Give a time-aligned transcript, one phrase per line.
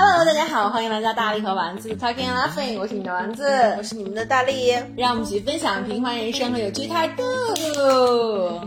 [0.00, 3.44] Hello，大家好，欢迎来到大力和丸子 Talking and Laughing，我是你的丸子，
[3.76, 4.72] 我是你们的大力。
[4.96, 7.24] 让我们一起分享平凡人生和有趣态度。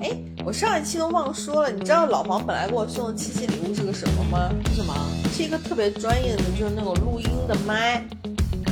[0.01, 0.11] 哎，
[0.45, 4.49] 我上一期都忘说了，你知道老黄本来给我送的七夕礼物是个什么吗？
[4.67, 4.93] 是什么？
[5.31, 8.03] 是一个特别专业的，就是那种录音的麦。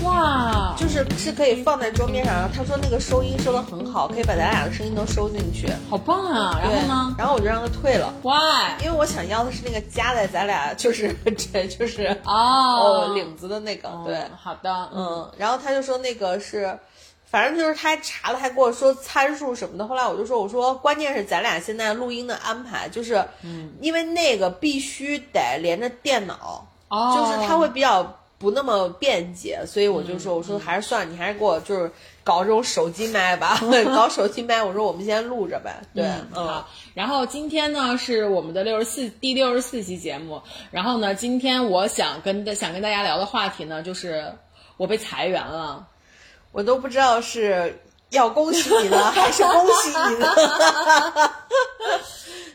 [0.03, 6.59] 哇，就是是可以放在桌面上，然后他说那个收音收的很好，可以把咱俩的声音都收进去，好棒啊！
[6.61, 7.15] 然后呢？
[7.17, 8.13] 然后我就让他退了。
[8.23, 8.81] Why？
[8.83, 11.13] 因为我想要的是那个夹在咱俩就是
[11.51, 13.89] 这就是哦领子的那个。
[14.05, 15.29] 对，好的，嗯。
[15.37, 16.77] 然后他就说那个是，
[17.25, 19.85] 反正就是他还查了，还跟我说参数什么的。
[19.85, 23.23] 后来我就说，我说关键是咱俩现在录音的安排，就是
[23.81, 28.15] 因为那个必须得连着电脑，哦，就是它会比较。
[28.39, 31.91] 不那么便捷，所以我就说，我说还是算了，你还是给我就是
[32.23, 33.59] 搞这种手机麦吧，
[33.93, 34.63] 搞手机麦。
[34.63, 35.81] 我说我们先录着呗。
[35.93, 36.63] 对，嗯。
[36.93, 44.33] 然后今天呢是我们的六十四第六十四期节目，然后呢，今天我想跟想跟大家聊的话题呢，就是
[44.77, 45.85] 我被裁员了，
[46.53, 47.77] 我都不知道是
[48.09, 50.27] 要恭喜你呢，还是恭喜你呢。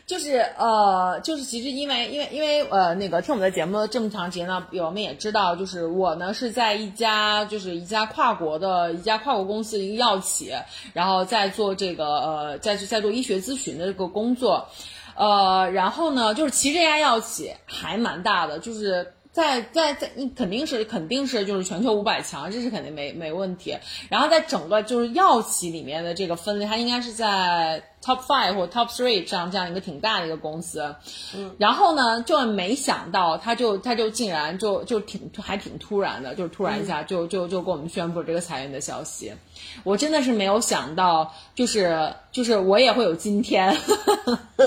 [0.05, 10.53] 就是呃，就是其实因为因为因为呃，那个听我们的节目这么长时间呢，我们也知道，就是我呢是在一家就是一家跨国的一家跨国公司一个药企，
[10.93, 14.67] 然后在做这个呃，在在做医学咨询的这个工作，
[15.15, 23.77] 呃，然后呢，就是其实这家药企还蛮大的，就是在在在，你肯定是肯定是就是全球五百强，这是肯定没没问题。
[24.09, 27.83] 然后在整个就是药企里面的这个分类，它应该是在。
[28.05, 30.95] Top five 或 Top three 这样这样一个挺大的一个公司，
[31.35, 39.33] 嗯，然后呢，就没想到他就他就竟然就就挺还挺突然的，就是突然一下就就就给我们宣布这个裁员的消息，
[39.83, 43.75] 我真的是没有想到，就是就是我也会有今天，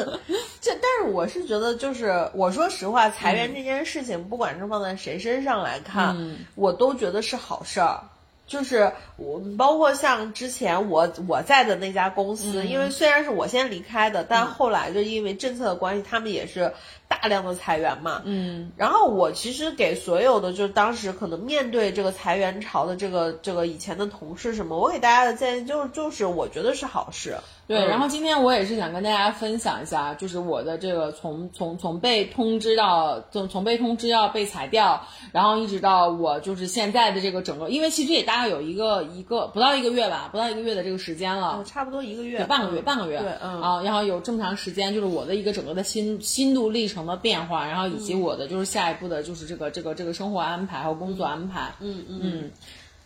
[0.60, 6.16] 这但是我是觉得就是我说实话，裁员这件事情，不管是放在谁身上来看，
[6.54, 8.02] 我都觉得是好事儿。
[8.46, 16.72] 就是我，包括像之前我我在的那家公司，因为虽然是我先离开的，但后来就因为政策的关系，他们也是
[17.08, 18.22] 大量的裁员嘛。
[18.24, 18.70] 嗯。
[18.76, 27.36] 然后我其实给所有的就是当时可能面对这个裁员潮的这个这个以前的同事什么，我给大家的建议就是就是我觉得是好事。
[27.66, 52.04] 对，然后今天我也是想跟大家分享一下，就是我的这个从从从被通知到从从被通知要被裁掉，然后一直到我就是现在的这个整个，因为其实也大概有一个一个不到一个月吧，不到一个月的这个时间了，差不多一个月，半个月，半个月，对，嗯，啊，然后有这么长时间，就是我的一个整个的心心路历程的变化，然后以及我的就是下一步的就是这个这个这个生活安排和工作安排，嗯。
[52.08, 52.50] 嗯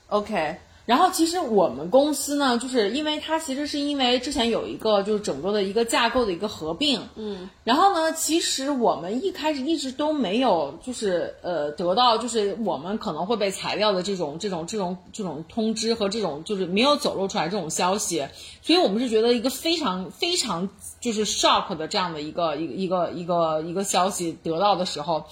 [0.08, 0.56] ，OK。
[0.84, 18.26] 然后其实我们公司呢，就是因为它其实是因为之前有一个就是整个的一个架构的一个合并，嗯，然后呢，其实我们一开始一直都没有就是呃得到就是我们可能会被裁掉的这种这种这种这种通知和这种就是没有走漏出来这种消息，
[18.60, 20.68] 所以我们是觉得一个非常非常
[21.00, 25.24] 就是 shock 的这样的一个一个一个一个一个消息得到的时候。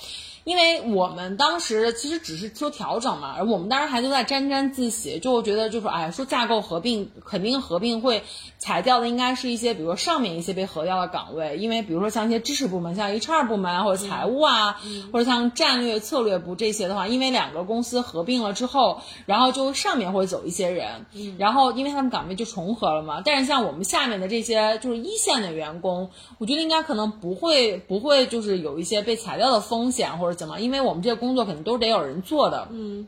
[0.45, 8.23] 因为我们当时其实只是说调整嘛，而我们当时还都在沾沾自喜，就觉得就是哎，说架构合并肯定合并会
[8.59, 14.81] 裁掉的，应该是一些比如说上面一些被合掉的岗位，因为比如说像一些知识部门，像 HR 部门啊或者财务啊，
[15.12, 21.05] 或者像战略策略部这些的话，因为两个公司合并了之后，然后就上面会走一些人，
[21.39, 23.21] 然后因为他们岗位就重合了嘛。
[23.22, 30.29] 但是像我们下面的这些就是一线的员工，我觉得应该可能不会不会就是有一些被裁掉的风险或者。
[30.34, 30.58] 怎么？
[30.60, 33.06] 因为我们这个工作肯定都是得有人做的，嗯。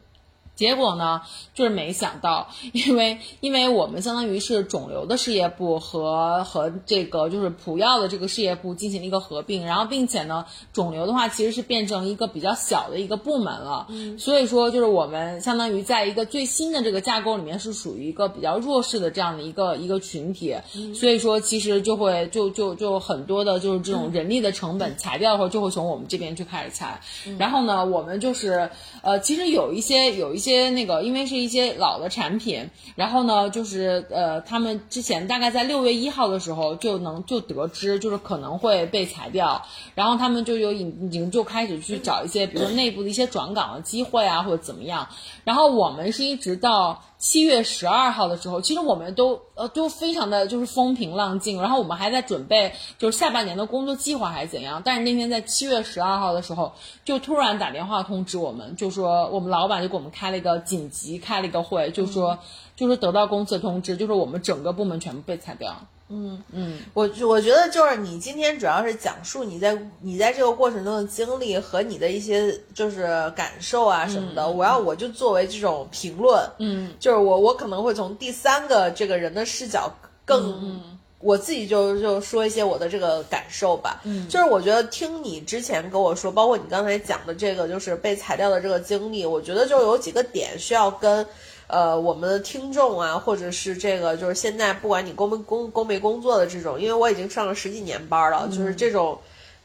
[0.63, 1.23] 结果呢，
[1.55, 20.55] 就是没想到，因为因为我们相当于是肿瘤的事业部和和这个就是普药的这个事业部进行了一个合并，然后并且呢，肿瘤的话其实是变成一个比较小的一个部门了，嗯，所以说就是我们相当于在一个最新的这个架构里面是属于一个比较弱势的这样的一个一个群体，
[20.95, 27.01] 所以说其实就会就就就很多的就是这种人力的成本裁掉的话，就会从我们这边去开始裁，
[27.37, 28.71] 然后呢，我们就是
[29.03, 30.52] 呃，其实有一些有一些。
[30.53, 39.63] 些那个，因为是一些老的产品，然后呢，就是呃，他们之前大概在六月一号的时候就能就得知，就是可能会被裁掉，
[39.95, 45.09] 然后他们就有已经就开始去找一些，比如说内部的一些转岗的机会啊，或者怎么样。
[45.45, 54.83] 然后我们是一直到七月十二号的时候，其实我们都呃都非常的就是风平浪静，然后我们还在准备就是下半年的工作计划还是怎样。
[54.85, 56.73] 但是那天在七月十二号的时候，
[57.05, 62.37] 就突然打电话通知我们，就说我们老板就给我们开了一个紧急开了一个会，就说
[62.75, 65.77] 就是得到公司的通知，就是我们整个部门全部被裁掉。
[66.13, 73.03] 嗯嗯，我我觉得就是你今天主要是讲述你在你在这个过程中的经历和你的一些就是
[73.35, 79.91] 感受啊什么的，我要我就作为这种评论，嗯，就是我我可能会从第三个这个人的视角
[80.25, 80.81] 更。
[81.25, 91.25] 我自己就就说一些我的这个感受吧，嗯，就是我觉得听你之前跟我说，包括你刚才讲的这个，就是被裁掉的这个经历，我觉得就有几个点需要跟，
[91.73, 99.19] 呃，我们的听众啊，或者是这个就是现在不管你工没工工没工作的这种，因为我已经上了十几年班了，就是这种。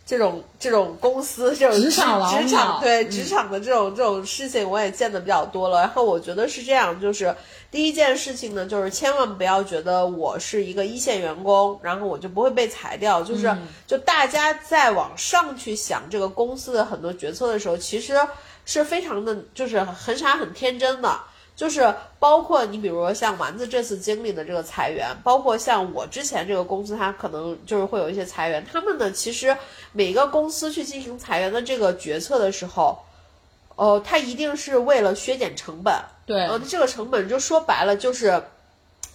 [0.10, 5.82] 这种这种公司这种职场职场鸟对职场的这种这种事情，我也见的比较多了。
[5.82, 7.36] 然后我觉得是这样，就是
[7.70, 13.22] 第一件事情呢，就是千万不要觉得我是一个一线员工，然后我就不会被裁掉。
[13.22, 13.54] 就是
[13.86, 18.18] 就大家在往上去想这个公司的很多决策的时候，其实
[18.64, 21.20] 是非常的，就是很傻很天真的。
[21.58, 28.64] 就是包括你，比如说像丸子这次经历的这个裁员，包括像我之前这个公司，它可能就是会有一些裁员。
[28.72, 29.58] 他们呢，其实
[29.92, 33.00] 每个公司去进行裁员的这个决策的时候，
[33.76, 35.94] 呃，它一定是为了削减成本。
[36.28, 38.40] 对，呃，这个成本就说白了就是，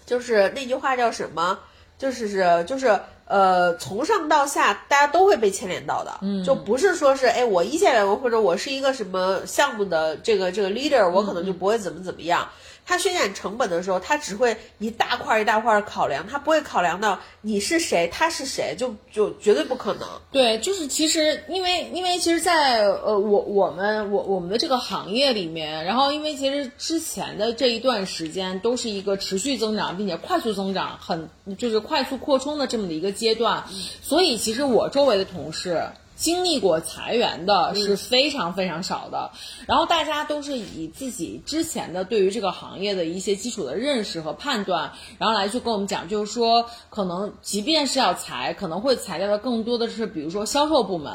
[0.05, 1.57] 就是那句话叫什么？
[1.97, 3.01] 就是是就是
[3.33, 12.47] 呃，从上到下大家都会被牵连到的，嗯，就不是说是哎，我一线员工或者我是一个什么项目的这个这个 leader，我可能就不会怎么怎么样。
[12.85, 20.09] 他削减成本的时候，他只会一大块一大块的考量，他不会考量到你是谁，他是谁，就就绝对不可能。
[20.31, 33.65] 对，就是其实因为因为其实在，呃我我们我我们的这个行业里面，然后因为其实之前的这一段时间都是一个持续增长并且快速增长，很就是快速扩充的这么的一个阶段，
[34.03, 35.83] 所以其实我周围的同事。
[36.23, 39.33] 经历过裁员的是非常非常少的，
[39.67, 51.13] 然后大家都是以自己之前的对于这个行业的一些基础的认识和判断，然后来去跟我们讲，就是说可能即便是要裁，可能会裁掉的更多的是比如说销售部门，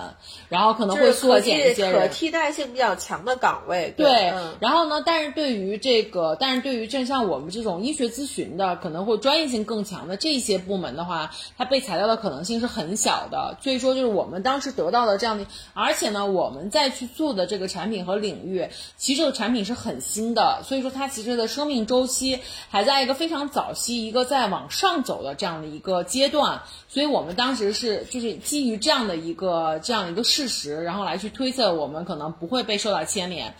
[0.49, 3.93] 然后可能会缩减一些可替代性比较强的岗位。
[3.95, 13.55] 对，嗯然后呢，但是对于这个，但是对于正像我们这种医学咨询的，可能会专业性更强的这些部门的话，它被裁掉的可能性是很小的。
[13.61, 18.67] 所以说，就是我们当时得到到的这样的，而且呢，我们再去做的这个产品和领域，
[18.97, 22.39] 其实这个产品是很新的，所以说它其实的生命周期
[22.69, 26.61] 还在一个非常早期，一个在往上走的这样的一个阶段。
[26.89, 33.53] 所以我们当时是就是基于这样的一个这样一个事实，然后来去推测我们可能不会被受到牵连。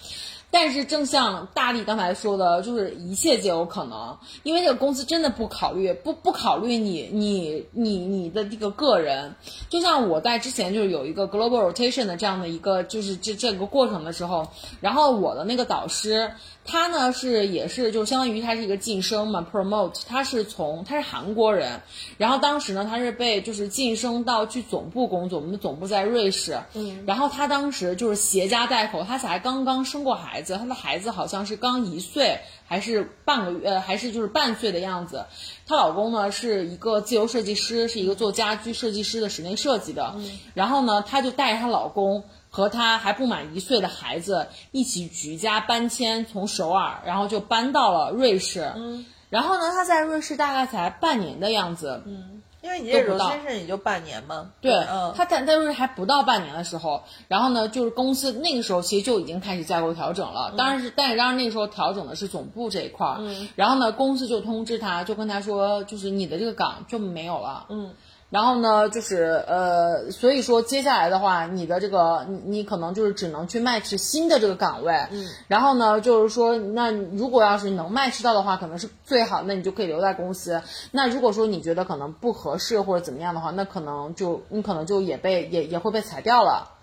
[0.49, 9.35] 但是正像大力刚才说的，就是一切皆有可能，因为这个公司真的不考虑不不考虑你你你你的这个个人，
[9.69, 14.47] 就像我在之前就是有一个 global rotation 的这样的一个就是这这个过程的时候，
[14.79, 16.31] 然后我的那个导师。
[16.67, 21.81] 他呢是也是就相当于他是一个晋升嘛，promote，他是从他是韩国人，
[22.17, 35.25] 然后当时呢他是被就是晋升到去总部工作，我们的总部在瑞士，嗯，然后他当时就是携家带口，他才刚刚生过孩子，他的孩子好像是刚一岁还是半个月，呃还是就是半岁的样子，
[35.65, 40.15] 她老公呢是一个自由设计师，是一个做家居设计师的室内设计的，
[40.53, 42.25] 然后呢她就带着她老公。
[42.57, 48.73] 和他还不满一岁的孩子一起举家搬迁，从首尔，然后就搬到了瑞士。
[48.75, 52.01] 嗯，然后呢，他在瑞士大概才半年的样子。
[52.07, 54.49] 嗯，因为你这都不到 rotation 也就半年嘛。
[54.59, 60.55] 对，嗯，他在在瑞士还不到半年的时候，然后呢，就是公司那个时候其实就已经开始架构调整了。
[60.57, 63.17] 当然是，但是当然那个时候调整的是总部这一块儿。
[63.19, 67.67] 嗯，然后呢，公司就通知他，就跟他说，就是你的这个岗就没有了。
[67.69, 67.93] 嗯。
[68.29, 80.61] 然后呢，就是呃，所以说接下来的话，你的这个你你可能就是只能去 match 新的这个岗位，嗯，然后呢，就是说，那如果要是能 match 到的话，可能是最好，那你就可以留在公司。
[80.91, 86.76] 那如果说你觉得可能不合适或者怎么样的话，那可能就你可能就也被也也会被裁掉了。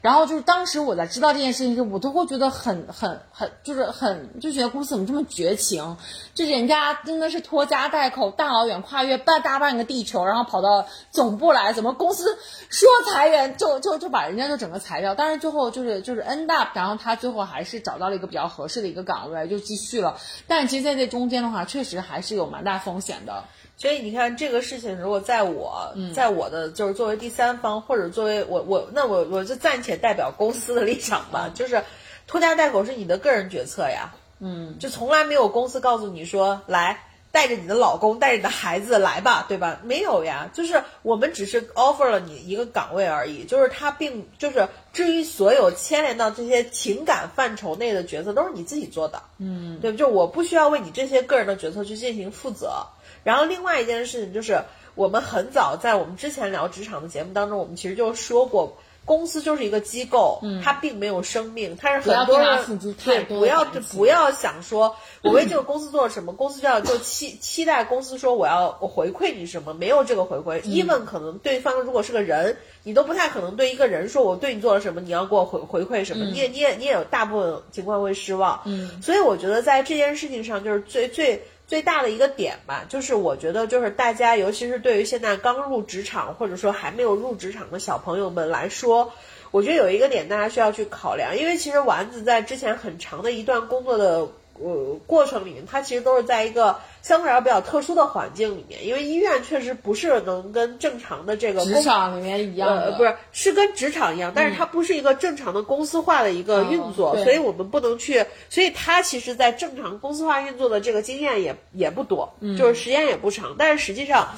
[0.00, 5.96] 然后就是当时我在知道这件事情时，我都会觉得很很很，就是很就觉得公司怎么这么绝情？
[6.34, 12.38] 就人家真的是拖家带口，大老远跨越半大半个地球，然后跑到总部来，怎么公司
[12.68, 15.14] 说裁员就就就把人家就整个裁掉？
[15.14, 20.16] 但是最后就是就是 end up，然后他最后还是找到了一个比较合适的一个岗位，就继续了。
[20.46, 23.44] 但其实在这中间的话，确实还是有蛮大风险的。
[23.78, 31.84] 所以你看这个事情，如果在我，嗯在我的就是作为第三方，或者作为我我那我我就暂且代表公司的立场吧， 就是
[32.26, 39.78] 拖家带口是你的个人决策呀，嗯，就从来没有公司告诉你说来带着你的老公带着你的孩子来吧，对吧？
[39.84, 52.88] 没有呀，就是我们只是 offer 了你一个岗位而已，就是他并就是至于所有牵连到这些情感范畴内的决策都是你自己做的，嗯，对，就我不需要为你这些个人的决策去进行负责。
[53.24, 54.60] 然后另外一件事情就是，
[54.94, 58.76] 我们很早在我们之前聊职场的节目当中，我们其实就说过。
[59.04, 62.62] 公司就是一个机构，它并没有生命，它是很多人
[63.02, 70.60] 对，不要不要想说我为这个公司做了什么，公司就要就期期待公司说我要我回馈你什么，没有这个回馈。
[70.60, 78.60] even 可能对方如果是个人，你都不太可能对一个人说我对你做了什么，你要给我回回馈什么，你也你也你也有大部分情况会失望。
[78.66, 81.42] 嗯，所以我觉得在这件事情上就是最最。
[81.68, 89.12] 最大的一个点吧，就是我觉得，就是大家，尤其是对于现在刚入职场或者说还没有入职场的小朋友们来说，
[89.52, 94.26] 我觉得有一个点大家需要去考量，因为其实丸子在之前很长的一段工作的。
[94.60, 113.54] 呃，过程里面，它其实都是在一个相对来说比较特殊的环境里面，因为医院确实不是能跟正常的这个职场里面一样的，不是是跟职场一样，但是它不是一个正常的公司化的一个运作，所以我们不能去，所以它其实，在正常公司化运作的这个经验也也不多，就是时间也不长。
[113.56, 114.28] 但是实际上，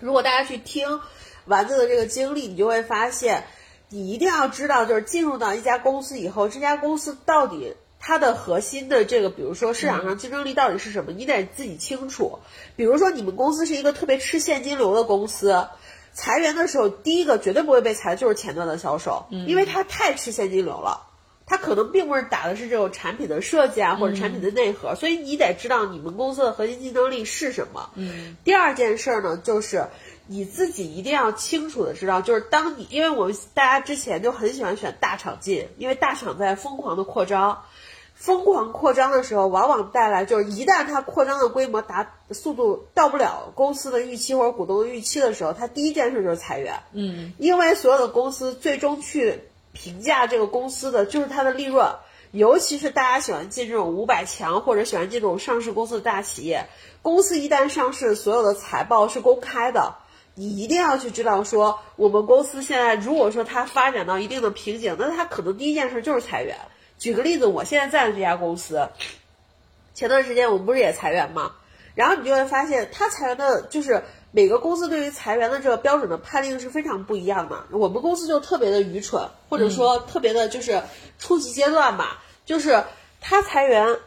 [0.00, 1.00] 如果大家去听
[1.46, 3.44] 丸子的这个经历，你就会发现，
[3.88, 7.74] 你一定要知道，就是进入到一家公司以后，这家公司到底。
[8.02, 12.38] 它的核心的这个，比如说市场上竞争力到底是什么，你得自己清楚。
[12.74, 15.68] 比如说你们公司是一个特别吃现金流的公司，
[16.14, 21.06] 裁员的时候，第一个绝对不会被裁的就是前端的销售，因为它太吃现金流了。
[21.46, 27.90] 它可能并不是打的是这种产品的设计啊，或者产品的内核，所以你得知道你们公司的核心竞争力是什么。
[27.96, 28.36] 嗯。
[28.44, 29.88] 第二件事呢，就是
[30.28, 37.62] 你自己一定要清楚的知道，就是当你，因为我们大家之前就很喜欢选大厂进，因为大厂在疯狂的扩张。
[38.20, 46.80] 疯狂扩张的时候，往往带来就是一旦它扩张的规模达速度到不了公司的预期或者股东的预期的时候，它第一件事就是裁员。
[46.92, 49.40] 嗯，因为所有的公司最终去
[49.72, 51.94] 评价这个公司的就是它的利润，
[52.30, 56.66] 尤其是大家喜欢进这种五百强或者喜欢进这种上市公司的大企业，
[57.00, 59.94] 公司一旦上市，所有的财报是公开的，
[60.34, 66.58] 你一定要去知道说，我们公司现在如果说它发展到一定的瓶颈，那它可能第一件事就是裁员。
[67.00, 68.88] 举个例子，我现在在的这家公司，
[69.94, 71.52] 前段时间我们不是也裁员吗？
[71.94, 77.64] 然后你就会发现，他裁员的，就是每个公司对于裁员的这个标准的判定是非常不一样的。
[77.70, 80.82] 我们公司就特别的愚蠢，或者说特别的，就是
[81.18, 82.84] 初级阶段吧，就是
[83.20, 83.98] 他裁员。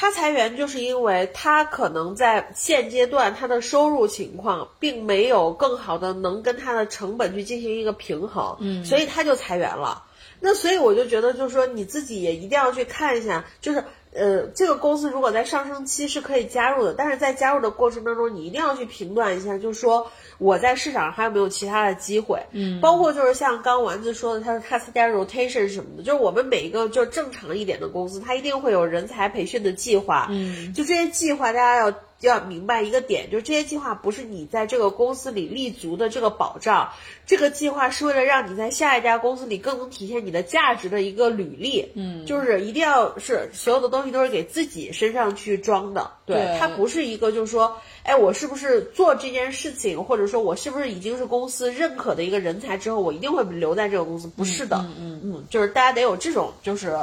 [0.00, 10.04] 他裁员就是因为他可能在现阶段他的收入情况并没有更好的能跟他的成本去进行一个平衡，嗯，所以他就裁员了。
[10.38, 13.82] 那所以我就觉得就是说你自己也一定要去看一下，就是
[14.14, 20.10] 呃这个公司如果在上升期是可以加入的，但是在加入的过程当中你一定要去评断一下，就是说。
[20.40, 22.40] 我在市场上还有没有其他的机会？
[22.52, 30.28] 嗯，包括就是像刚丸子说的，他他参加 rotation 什么的，就是我们每一个就正常一点的公司，它一定会有人才培训的计划。
[30.30, 36.90] 嗯，就这些计划，大家要要明白一个点，就是这些计划不是你在这个公司里立足的这个保障，
[37.26, 41.90] 这个计划是为了让你在下一家公司里更能体现你的价值的一个履历。
[41.94, 47.76] 嗯，就是一定要是所有的东西都是给自己身上去装的，对，它不是一个就是说。
[48.04, 54.26] 哎，我是不是做这件事情，或者说我是不是已经是公司认可的一个人才之后，我一定会留在这个公司？
[54.28, 56.98] 不是的，嗯嗯嗯，就是大家得有这种就是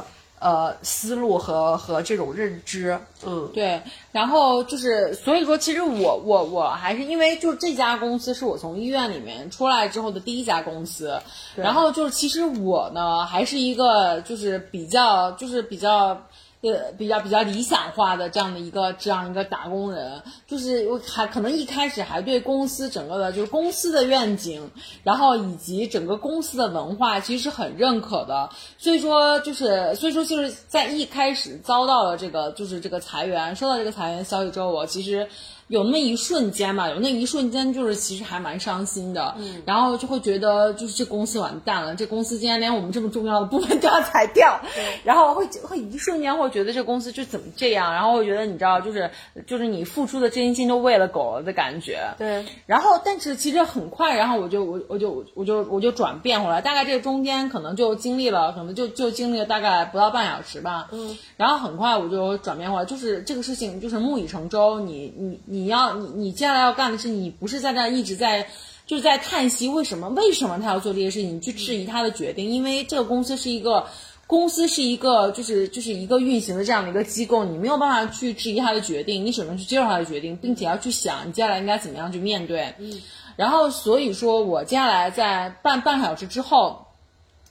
[0.46, 3.82] 呃思路和和这种认知，嗯，对。
[4.12, 11.20] 然后就是，所以说，其实我我我还是因为就这家公司是我从医院里面出来之后的第一家公司，
[11.56, 16.22] 然后就是其实我呢还是一个就是比较就是比较。
[16.66, 24.72] 呃，比较比较理想化的这样的一个这样一个打工人，就是我还可能一开始还对公司整个的，就是公司的愿景，
[25.04, 28.50] 然后以及整个公司的文化，其实是很认可的。
[28.78, 35.28] 所以说，就是所以说就是在一开始遭到了这个就是这个裁员，收到这个裁员消息之后，我其实。
[35.68, 44.60] 有那么一瞬间吧，有那一瞬间，就是其实还蛮伤心的，嗯，然后就会觉得，就是这公司完蛋了，这公司竟然连我们这么重要的部门 都要裁掉，
[45.04, 49.10] 然后会会一瞬间会觉得这公司就怎么这样，然后会觉得你知道，就是
[49.48, 65.55] 就是你付出的真心都喂了狗了的感觉，对，然后但是其实很快，然后我就我我就我就我就转变回来，大概这个中间可能就经历了，可能就就经历了大概不到半小时吧，嗯，然后很快我就转变回来，就是这个事情就是木已成舟，你你你。
[65.56, 68.48] 你要你你接下来要干的是，你不是在那一直在
[68.86, 73.88] 就是在叹息为什么为什么他要做这些事情，你去质疑他的决定，因为这个公司是一个
[74.28, 82.74] 公司是一个就是就是一个运行的这样的一个机构，你没有办法去质疑他的决定，你只能去接受他的决定，并且要去想你接下来应该怎么样去面对。
[82.78, 83.02] 嗯，
[83.36, 86.85] 然后所以说我接下来在半半小时之后。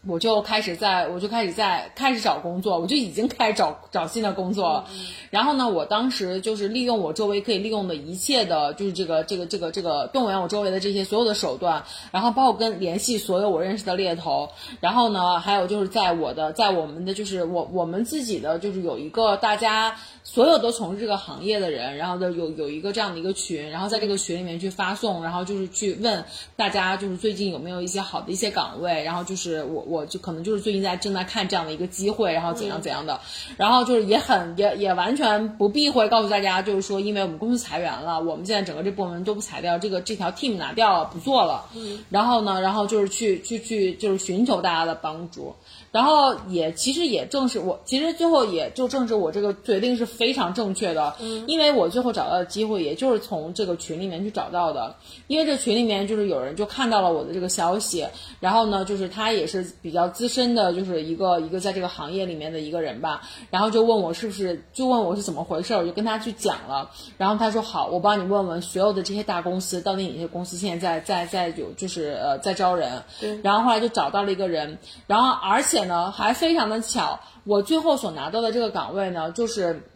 [0.06, 4.84] 我就开始在，我就开始在开始找工作，我就已经开始找找新的工作了。
[5.30, 26.24] 然后呢，我当时就是利用我周围可以利用的一切的，就是这个这个这个这个动员我周围的这些所有的手段，然后包括跟联系所有我认识的猎头，然后呢，还有就是在我的在我们的就是我我们自己的就是有一个大家所有都从事这个行业的人，然后的有有一个这样的一个群，然后在这个群里面去发送，然后就是去问
[26.56, 33.20] 大家就是最近有没有一些好的一些岗位，然后就是我我就可能就是最近在正在看这样的一个机会，然后怎样怎样的，
[33.58, 45.54] 然后就是也很也也完全不避讳告诉大家，就是说因为我们公司裁员了，我们现在整个这部门都不裁掉，这个这条 team 拿掉了不做了，嗯，然后呢，然后就是去去去就是寻求大家的帮助。
[45.94, 54.92] 然后也其实也正是我，其实最后也就正是我这个决定是非常正确的，嗯，因为我最后找到的机会，也就是从这个群里面去找到的，
[55.28, 58.04] 因为这群里面就是有人就看到了我的这个消息，
[58.40, 75.83] 然后呢，就是他也是比较资深的，就是一个一个在这个行业里面的一个人吧，然后就问我是不是，就问我是怎么回事，我就跟他去讲了，然后他说好，我帮你问问所有的这些大公司，到底哪些公司现在在在在有就是呃在招人，对，然后后来就找到了一个人，然后而且。
[75.84, 79.90] 呢，还非常的巧，我最后所拿到的这个岗位呢，就是。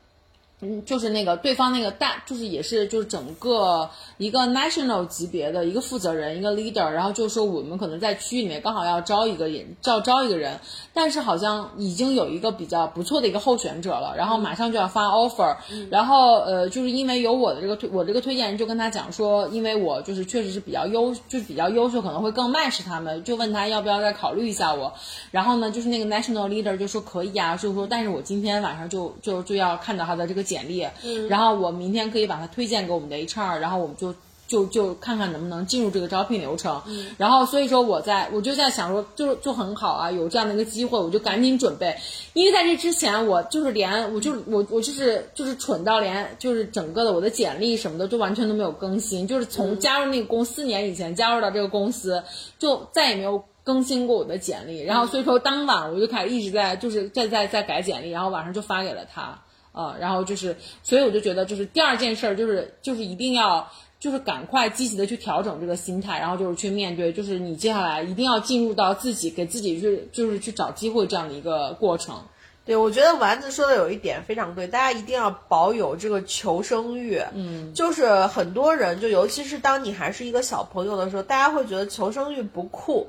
[0.60, 10.58] 嗯，就是那个对方那个大，就是也是就是整个一个 national 级别的一个负责人，一个 leader，然后就说我们可能在区域里面刚好要招一个人，要招一个人，
[10.92, 15.56] 但是好像已经有一个比较不错的一个候选者了，然后马上就要发 offer，
[15.90, 24.92] 然后呃，就是因为有我的这个推，我这个推荐人就跟他讲说，因为我就是确实是比较优，就是比较优秀，可能会更 match 他们，就问他要不要再考虑一下我，
[25.30, 30.48] 然后呢，就是那个 national leader 就说可以啊，就说但是我今天晚上就就就要看到他的这个。
[30.49, 30.85] 简历，
[31.28, 34.14] 然后我明天可以把它推荐给我们的 HR，然后我们就
[34.49, 36.81] 就就看看能不能进入这个招聘流程。
[37.19, 41.95] 然后所以说我在我就在想说，就就很好啊，有这样的一个机会，我就赶紧准备。
[42.33, 52.23] 因为在这之前，我就是连我就我我就是就是蠢到连就是整个的我的简历什么的都完全都没有更新，就是从加入那个公司四年以前加入到这个公司，
[52.58, 54.82] 就再也没有更新过我的简历。
[54.82, 59.39] 然后所以说当晚我就开始一直在就是在在在改简历，然后晚上就发给了他。
[59.78, 72.21] 呃，然后就是，所以我就觉得，就是第二件事儿，就是就是一定要，就是赶快积极的去调整这个心态，然后就是去面对，就是你接下来一定要进入到自己给自己去，就是去找机会这样的一个过程。
[72.64, 77.23] 对，我觉得丸子说的有一点非常对，大家一定要保有这个求生欲。
[77.32, 83.06] 嗯，就是很多人，就尤其是当你还是一个小朋友的时候，大家会觉得求生欲不酷。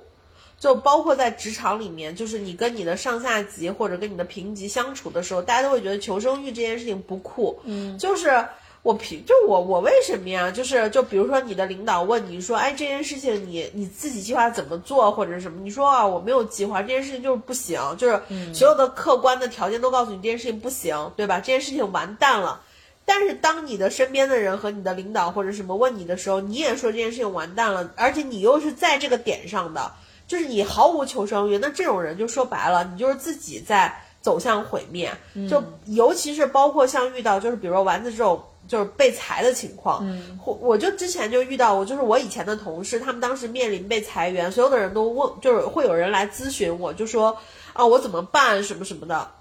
[0.60, 7.58] 就包括在职场里面，就是你跟你的上下级或者跟你的平级相处的时候，大家都会觉得求生欲这件事情不酷。
[7.64, 8.46] 嗯，就是
[8.82, 10.52] 我平，就我我为什么呀？
[10.52, 15.62] 就是就比如说你的领导问你说，哎，这件事情你你自己计划怎么做或者什么？
[15.62, 18.22] 你说啊，我没有计划，这件事情就是不行，就是
[18.54, 21.40] 所有的客观的条件都告诉你这件事情不行，对吧？
[21.40, 22.62] 这件事情完蛋了。
[23.06, 29.92] 但是当你的身边的人和你的领导或者什么问你的时候，你也说这件事情完蛋了，而且你又是在这个点上的。
[30.30, 35.12] 就是你毫无求生欲，那这种人就说白了，你就是自己在走向毁灭。
[35.50, 40.06] 就尤其是包括像遇到就是比如说丸子这种就是被裁的情况，
[40.46, 47.36] 我我就之前就遇到过，就是我以前的同事，他们当时面临被裁员，所有的人都问，就是会有人来咨询我，就说
[47.74, 49.32] 啊我怎么办什么什么的。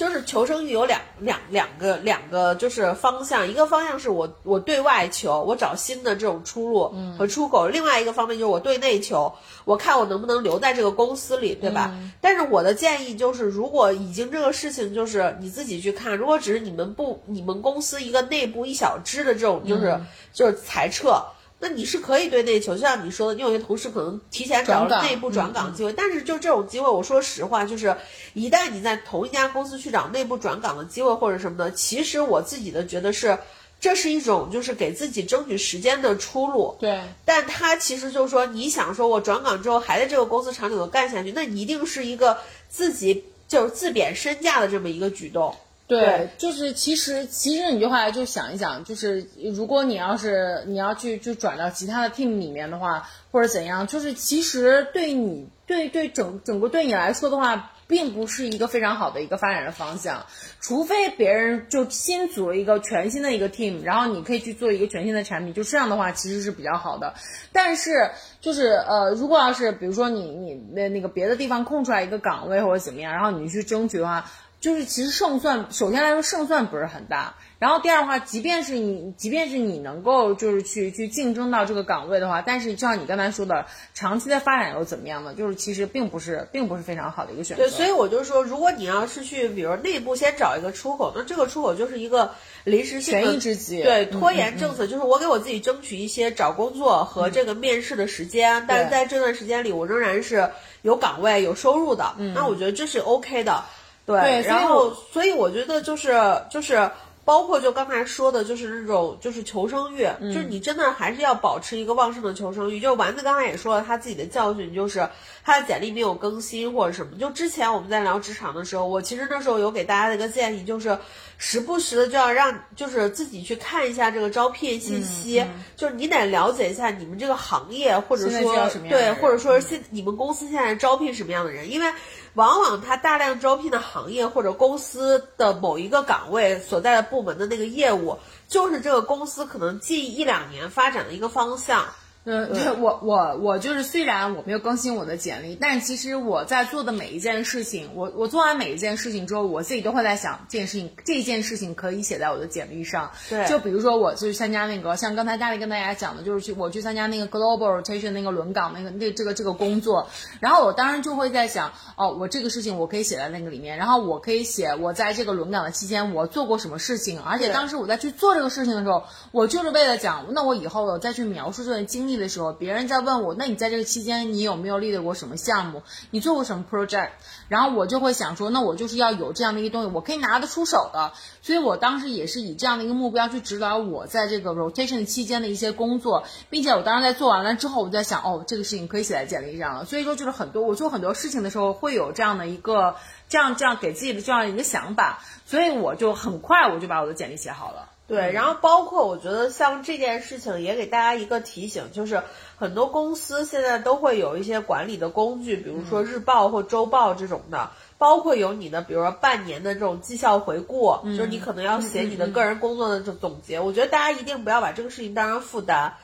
[0.00, 9.30] 就是求生欲有两两两个两个就是方向，一个方向是我我对外求，我找新的这种出路和出口；另外一个方面就是我对内求，
[9.66, 11.94] 我看我能不能留在这个公司里，对吧？
[12.18, 20.00] 但是我的建议就是，如果已经这个事情就是你自己去看，如果只是你们部你们公司一个内部一小支的这种就是
[20.32, 21.22] 就是裁撤。
[21.62, 27.94] 那你是可以对内求，就像你说的，你有些同事可能提前找了内部转岗机会，但是就这种机会，我说实话，就是
[28.32, 33.38] 一旦你在同一家公司去找内部转岗的机会或者什么的，其实我自己的觉得是，
[33.78, 36.74] 这是一种就是给自己争取时间的出路。
[36.80, 42.38] 对，但他其实就是说，你想说我转岗之后还在这个公司长久的干下去，那你一定是一个
[42.70, 45.54] 自己就是自贬身价的这么一个举动。
[45.90, 60.26] 对，就是其实其实你就后来就想一想，就是如果你要是你要去就转到其他的 team 里面的话，或者怎样，就是其实对你对对整整个对你来说的话，并不是一个非常好的一个发展的方向，
[60.60, 67.14] 除非别人就新组了一个全新的一个 team，然后你可以去做一个全新的产品，就这样的话其实是比较好的。
[67.52, 74.30] 但是就是呃，如果要是比如说你你那那个别的地方空出来一个岗位或者怎么样，然后你去争取的话。
[74.60, 85.32] 就是其实胜算，首先来说胜算不是很大，然后第二的话，即便是你，即便是你能够就是去去竞争到这个岗位的话，但是就像你刚才说的，长期的发展又怎么样呢？
[85.32, 87.62] 就是其实并不是并不是非常好的一个选择。
[87.62, 92.32] 对，所以我就说，如果你要是去，比如内部先找一个出口，那这个出口就是一个
[92.64, 93.82] 临时性的权宜之计。
[93.82, 100.50] 对，拖延政策就是我给我自己争取一些找工作和这个面试的时间，但是在这段时间里，我仍然是
[100.82, 102.14] 有岗位、有收入的。
[102.34, 103.64] 那我觉得这是 OK 的。
[104.10, 106.20] 对，然后所以我觉得就是
[106.50, 106.90] 就是。
[107.22, 112.80] 包括就刚才说的，就是那种就是求生欲，就是你真的还是要保持一个旺盛的求生欲。
[112.80, 115.08] 就丸子刚才也说了他自己的教训，就是
[115.44, 117.18] 他的简历没有更新或者什么。
[117.18, 120.98] 就之前我们在聊职场的时候，我其实那时候有给大家的一个建议，就是
[121.42, 125.42] 时不时的就要让就是自己去看一下这个招聘信息，
[125.74, 131.90] 就是你得了解一下你们这个行业或者说对，或者说现你们公司现在招聘什么样的人，因为。
[132.34, 141.84] 往往他大量招聘的行业或者公司的某一个岗位所在的部门的那个业务，就是这个公司可能近一两年发展的一个方向。
[142.24, 153.10] 嗯，我我我就是虽然我没有更新我的简历，但其实我在做的每一件事情，我我做完每一件事情之后，我自己都会在想，这件事情这件事情可以写在我的简历上。
[153.30, 160.06] 对，就比如说我去参加那个，像刚才大力跟大家讲的，就是去我去参加那个 global rotation 那个轮岗那个那这个这个工作，
[160.40, 172.09] 然后我当然就会在想，哦，我这个事情我可以写在那个里面，然后我可以写我在这个轮岗的期间我做过什么事情，而且当时我在去做这个事情的时候，我就是为了讲，那我以后我再去描述这段经历。
[172.16, 175.82] 的时候，别人在问我，那你在这个期间你有没有立过什么项目？
[176.10, 177.10] 你做过什么 project？
[177.48, 181.12] 然后我就会想说，那我就是要有这样的一个东西，我可以拿得出手的。
[181.42, 189.84] 所以我当时也是以这样的一个目标去指导我在这个 rotation 期间的一些工作，并且我当时在做完了之后，我就在想，哦，这个事情可以写在简历上了。
[189.84, 192.96] 所以说，就是很多我做很多事情的时候，会有这样的一个
[193.28, 197.89] 这样这样给自己的这样一个想法，所以我就很快我就把我的简历写好了。
[198.10, 202.24] 对，然后包括我觉得像这件事情也给大家一个提醒，就是
[202.56, 213.60] 很多公司现在都会有一些管理的工具，比如说日报或周报这种的，包括有你的，比如说半年的这种绩效回顾，就是你可能要写你的个人工作的这总结。
[213.60, 215.94] 我觉得大家一定不要把这个事情当成负担。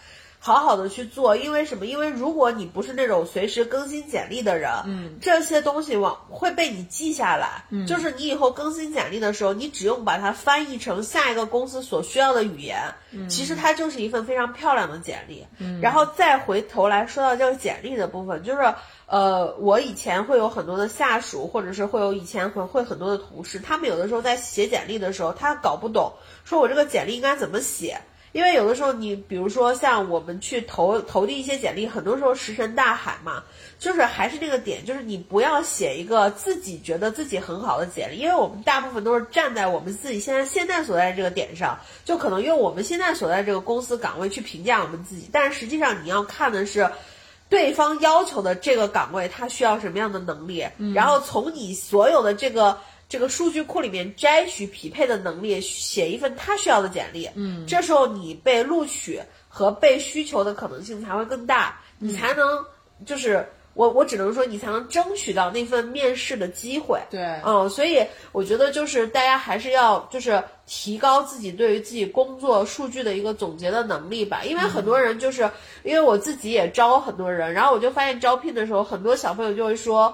[0.46, 1.86] 好好的去做，因为什么？
[1.86, 12.78] 因为如果你不是那种随时更新简历的人，嗯，这些东西往会被你记下来，嗯，就是你以后更新简历的时候，你只用把它翻译成下一个公司所需要的语言，
[13.10, 18.72] 嗯，其实它就是一份非常漂亮的简历，嗯，然后再回头来说到这个简历的部分，就是
[19.06, 26.12] 呃，我以前会有很多的下属，或者是会有以前会会很多的同事，他们有的时候在写简历的时候，他搞不懂，
[26.44, 28.00] 说我这个简历应该怎么写。
[28.36, 33.42] 因为有的时候，你比如说像我们去投投递一些简历，很多时候石沉大海嘛，
[33.78, 46.90] 就是还是那个点，就是你不要写一个自己觉得自己很好的简历，因为我们大部分都是站在我们自己现在现在所在这个点上，就可能用我们现在所在这个公司岗位去评价我们自己，但是实际上你要看的是，
[47.48, 52.76] 对方要求的这个岗位他需要什么样的能力，然后从你所有的这个。
[53.08, 57.30] 这个数据库里面摘取匹配的能力，写一份他需要的简历。
[57.34, 62.64] 嗯，这时候你被录取和被需求的可能性才会更大，你才能
[63.04, 67.00] 就是我我只能说你才能争取到那份面试的机会。
[67.10, 75.48] 对，嗯，所以我觉得就是大家还是要就是提高自己对于自己工作数据的一个总结的能力吧，因为很多人就是
[75.84, 80.12] 因为我自己也招很多人，然后我就发现招聘的时候，很多小朋友就会说。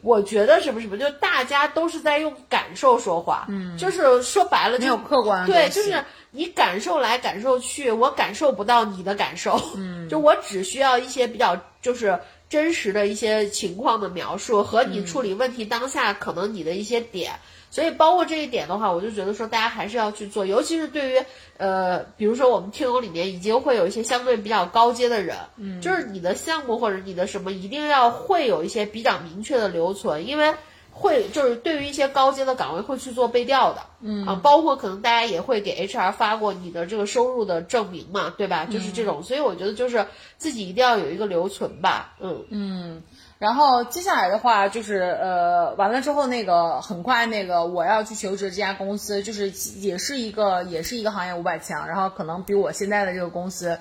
[0.00, 12.18] 我觉得什么什么，就大家都是在用感受说话，嗯，就是说白了，没有客观对，就是你感受来感受去，我感受不到你的感受，嗯， 就我只需要一些比较就是
[12.52, 17.32] 真实的一些情况的描述和你处理问题当下可能你的一些点。
[17.70, 21.24] 所以，包括这一点的话，我就觉得说，大家还是要去做，尤其是对于，
[21.56, 30.52] 呃，比如说我们听友里面已经会有一些相对比较高阶的人，嗯，就是你的项目或者你的什么，一定要会有一些比较明确的留存，因为
[30.92, 38.66] 会就是对于一些高阶的岗位会去做背调的，嗯啊，包括可能大家也会给 HR 发过你的这个收入的证明嘛，对吧？
[38.66, 43.02] 就是这种，所以我觉得就是自己一定要有一个留存吧，嗯嗯。
[43.38, 49.50] 然后接下来的话就是呃，完了之后那个很快那个我要去求职这家公司，就是
[49.80, 53.76] 也是一个也是一个行业五百强，然后可能比我现在的这个公司，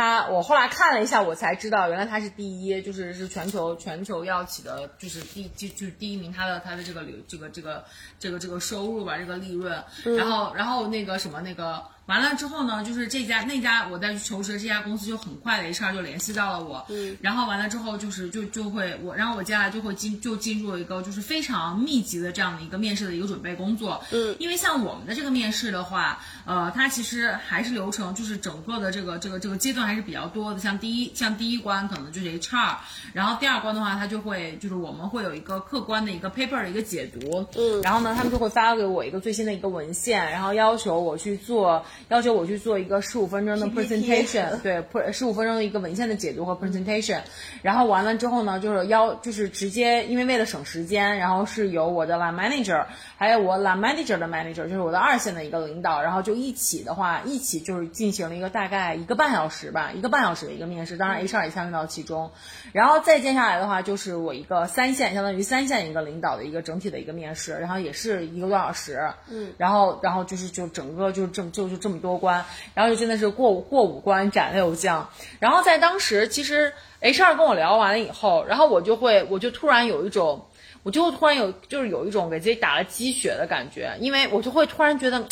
[0.00, 7.84] 它我后来看了一下，我才知道原来他是第一，就是是全球全球药企的，就是第就就第一名，他的他的这个流这个这个
[8.18, 9.84] 这个这个收入吧，这个利润，
[10.16, 11.84] 然后然后那个什么那个。
[12.10, 32.74] 完了之后呢，就是这家那家我再去求职，这家公司就很快的 HR 就联系到了我，嗯，然后完了之后就是就就会我，然后我接下来就会进就进入一个就是非常密集的这样的一个面试的一个准备工作，嗯，因为像我们的这个面试的话，呃，它其实还是流程，就是整个的这个这个这个阶段还是比较多的，像第一像第一关可能就是 HR，
[33.12, 41.84] 然后第二关的话，它就会就是我们会有一个客观的一个 paper 的一个解读，嗯，然后呢，他们就会发给我一个最新的一个文献，然后要求我去做。
[42.08, 47.20] 要求我去做一个十五分钟的 presentation，对，十五分钟的一个文献的解读和 presentation，
[47.62, 52.84] 然后完了之后呢，就是要就是直接，因为为了省时间，然后是由我的 line manager，
[53.16, 62.30] 还有我 line manager 的 manager，就是我的二线的一个领导，然后就一起的话，一起就是进行了一个大概一个半小时吧，一个半小时的一个面试，当然 HR 也参与到其中，
[62.72, 72.00] 然后再接下来的话，就是我一个三线，相当于三线一个领导的一个整体的一个面试，然后也是一个多小时，嗯，然后然后就是就整个就这么就就这么。
[72.00, 75.10] 多关，然后就真的是过过五关斩六将。
[75.38, 76.72] 然后在当时，其实
[77.02, 80.46] HR 跟我聊完了以后，然后我就会，我就突然有一种，
[80.82, 85.26] 我就突然有，就是有一种给自己打了鸡血的感觉，因为我就会突然觉得。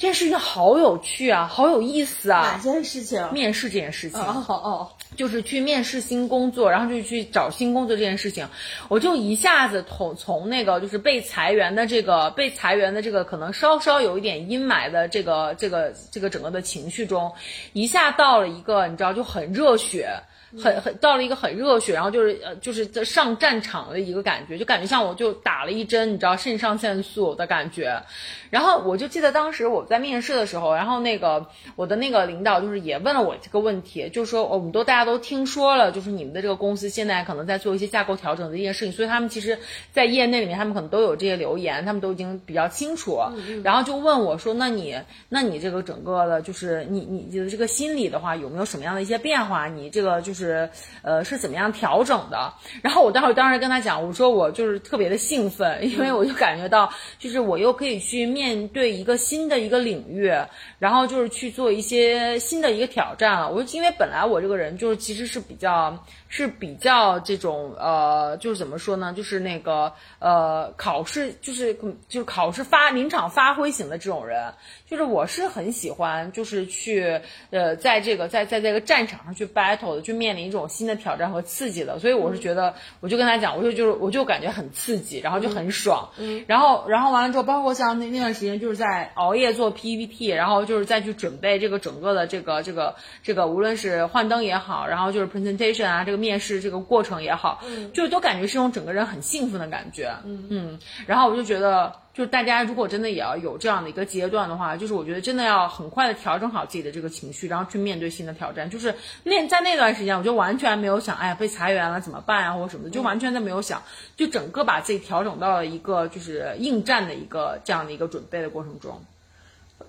[0.00, 2.52] 这件事情好有趣啊，好有意思啊！
[2.52, 3.32] 哪件事情？
[3.32, 4.20] 面试这件事情。
[4.20, 8.48] 哦哦，就是去面试新工作，然后就去找新工作这件事情，
[8.88, 17.32] 我就一下子从从那个就是被裁员的这个被裁员的这个可能稍稍有一点阴霾的这个这个这个整个的情绪中，
[17.72, 20.22] 一下到了一个你知道就很热血。
[20.56, 28.00] 很很到了一个很热血，然后就是呃就是在上战场的一个感觉，就感觉像我就打了一针，你知道肾上腺素的感觉。
[28.48, 39.58] 然后我就记得当时我在面试的时候，然后那个我的那个领导就是也问了我这个问题，就是说我们都大家都听说了，就是你们的这个公司现在可能在做一些架构调整的一件事情，所以他们其实，
[39.92, 43.18] 在业内里面他们可能都有这些留言，他们都已经比较清楚。
[43.62, 44.96] 然后就问我说：“那你
[45.28, 49.68] 那你这个整个的，就是你你的这个心理的话，有没有什么样的一些变化？
[49.68, 50.70] 你这个就是。”是，
[51.02, 52.52] 呃，是怎么样调整的？
[52.80, 60.32] 然后我当时当时跟他讲，我说我就是特别的兴奋，因为我就感觉到，就是我又可以去面对一个新的一个领域，
[60.78, 63.50] 然后就是去做一些新的一个挑战了。
[63.50, 65.98] 我就，因为本来我这个人就是其实是比较。
[66.28, 69.14] 是比较这种呃，就是怎么说呢？
[69.16, 71.74] 就是那个呃，考试就是
[72.06, 74.52] 就是考试发临场发挥型的这种人，
[74.86, 77.18] 就是我是很喜欢，就是去
[77.50, 81.98] 呃，在这个在在这个战场上去 battle 的，去面临一种新的挑战和刺激的。
[81.98, 86.10] 所以我是觉得，我就跟他讲，我就就是我就感觉很刺激，然后就很爽。
[86.18, 86.44] 嗯。
[86.46, 96.17] 然后然后完了之后，包括像那那段时间就是在熬夜做 PPT，然后就是再去准备这个整个的这个这个这个，无论是幻灯也好，然后就是 presentation 啊这个。
[96.18, 108.68] 面试这个过程也好，嗯，就是都感觉是种整个人很兴奋的感觉，嗯嗯，然后我就觉得，就是大家如果真的也要有这样的一个阶段的话，就是我觉得真的要很快的调整好自己的这个情绪，然后去面对新的挑战。
[108.68, 113.82] 就是那在那段时间，我就完全没有想，哎呀被裁员了怎么办啊，或者什么的，就完全都没有想，
[114.16, 119.00] 就整个把自己调整到了一个就是应战的一个这样的一个准备的过程中。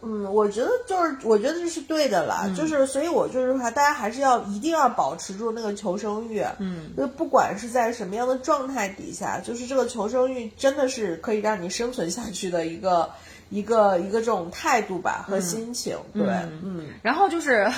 [0.01, 13.09] 嗯，我觉得就是，我觉得这是对的啦，就是，所以我就是说，大家还是要一定要保持住那个求生欲，嗯，就不管是在什么样的状态底下，就是这个求生欲真的是可以让你生存下去的一个
[13.49, 16.23] 一个一个这种态度吧和心情，对，
[16.63, 17.69] 嗯，然后就是，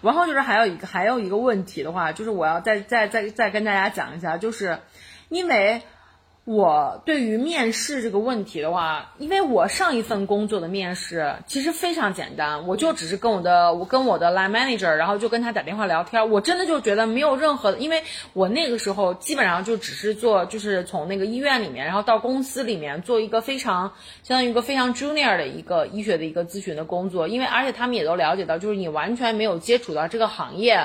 [0.00, 4.78] 然后就是还有一个还有一个问题的话，就是我要再再再再跟大家讲一下，就是
[5.28, 5.82] 因为。
[6.48, 30.80] 我对于面试这个问题的话，因为我上一份工作的面试其实非常简单，我就只是跟我的我跟我的 line manager，然后就跟他打电话聊天，我真的就觉得没有任何的，因为我那个时候基本上就只是做，就是从那个医院里面，然后到公司里面做一个非常相当于一个非常 junior 的一个医学的一个咨询的工作，因为而且他们也都了解到，就是你完全没有接触到这个行业。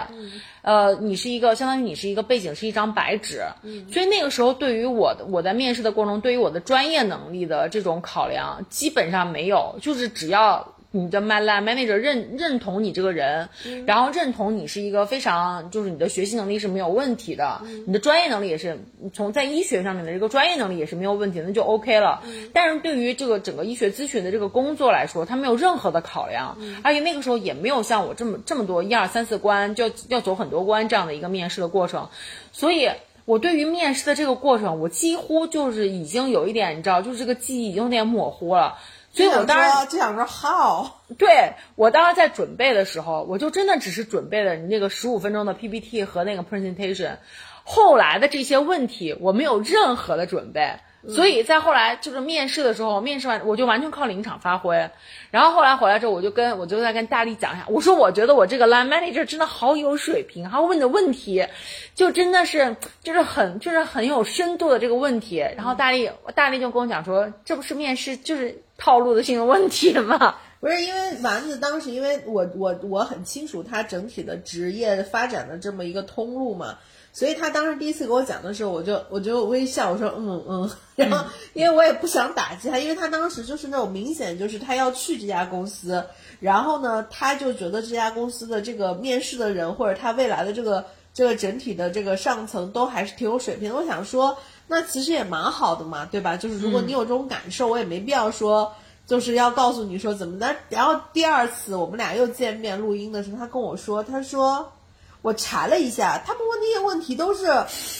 [0.63, 3.43] 呃，你是一个相当于你是一个背景是一张白纸，
[3.91, 10.72] 所以那个时候对于我的我在面试的过程中，对于我的专业能力的这种考量基本上没有，就是只要。
[10.95, 13.49] 你的 my line manager 认认同你这个人，
[13.87, 18.79] 然后认同你是一个非常就是你的学习能力是没有问题的，你的专业能力也是
[19.11, 22.21] 从在医学上面的这个专业能力也是没有问题，那就 OK 了。
[22.53, 32.09] 但是对于这个整个医学咨询的这个工作来说，他没有任何的考量，而且那个时候也没有像我这么这么多一二三四关，就要走很多关这样的一个面试的过程，
[32.51, 32.87] 所以
[33.25, 38.75] 我对于面试的这个过程，我几乎就是已经有一点，你知道，就是这个记忆已经有点模糊了。
[39.13, 40.87] 所以我当时就想说，how？
[41.19, 47.17] 对我当时在准备的时候，我就真的只是准备了你那个十五分钟的 PPT 和那个 presentation，
[47.63, 54.89] 后来的这些问题我没有任何的准备，所以在后来就是面试的时候，面试完我就完全靠临场发挥。
[55.31, 61.45] 然后后来回来之后，我就跟我就在跟大力讲一下，我说我觉得我这个 line manager 真的好有水平，他问的问题
[61.93, 65.37] 就真的是就是很就是很有深度的这个问题。
[65.37, 70.35] 然后大力大力就跟我讲说，这不是面试就是套路的性的问题吗？
[70.61, 76.77] 不是因为丸子当时，因为我我我很清楚他整体的职业发展的这么一个通路嘛。
[77.15, 81.23] 所以他当时第一次给我讲的时候，我就我就微笑，我说嗯嗯， 然后
[81.53, 86.03] 因为我也不想打击他，因为他当时就是那种明显就是他要去这家公司，
[86.39, 93.75] 然后呢，他就觉得这家公司的这个面试的人或者他未来的这个这个整体的这个上层都还是挺有水平。
[93.75, 96.35] 我想说，那其实也蛮好的嘛，对吧？
[96.35, 98.73] 就是如果你有这种感受，我也没必要说
[99.05, 100.55] 就是要告诉你说怎么的。
[100.69, 104.71] 然后第二次我们俩又见面录音的时候，他跟我说，他说。
[105.23, 107.45] 我查了一下，他们问那些问题都是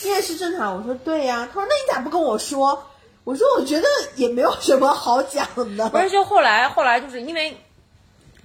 [0.06, 0.78] 面试正常。
[0.78, 2.84] 我说对呀，他说那你咋不跟我说？
[3.24, 5.90] 我说我觉得也没有什么好讲的。
[5.90, 7.58] 不是，就后来后来就是因为。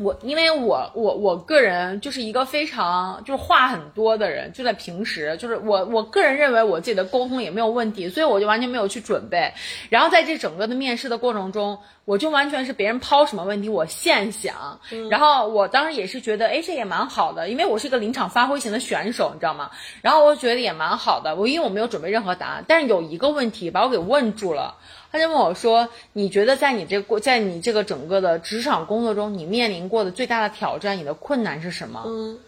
[0.00, 9.52] 我因为我我我个人就是一个非常就是话很多的人，就在平时就是我我个人认为我自己的沟通也没有问题，所以我就完全没有去准备。
[9.88, 14.80] 然后在这整个的面试的过程中，我就完全是别人抛什么问题我现想。
[15.10, 19.70] 然后我当时也是觉得，哎，这也蛮好的，因为我是一个临场发挥型的选手，你知道吗？
[20.00, 24.76] 然后我觉得也蛮好的，我因为我没有准备任何答案，但是有一个问题把我给问住了。
[25.12, 32.38] 他就问我说：“你觉得在你这过，在你这个整个的职场工作中，你面临过的最大的挑战，你的困难是什么？”嗯，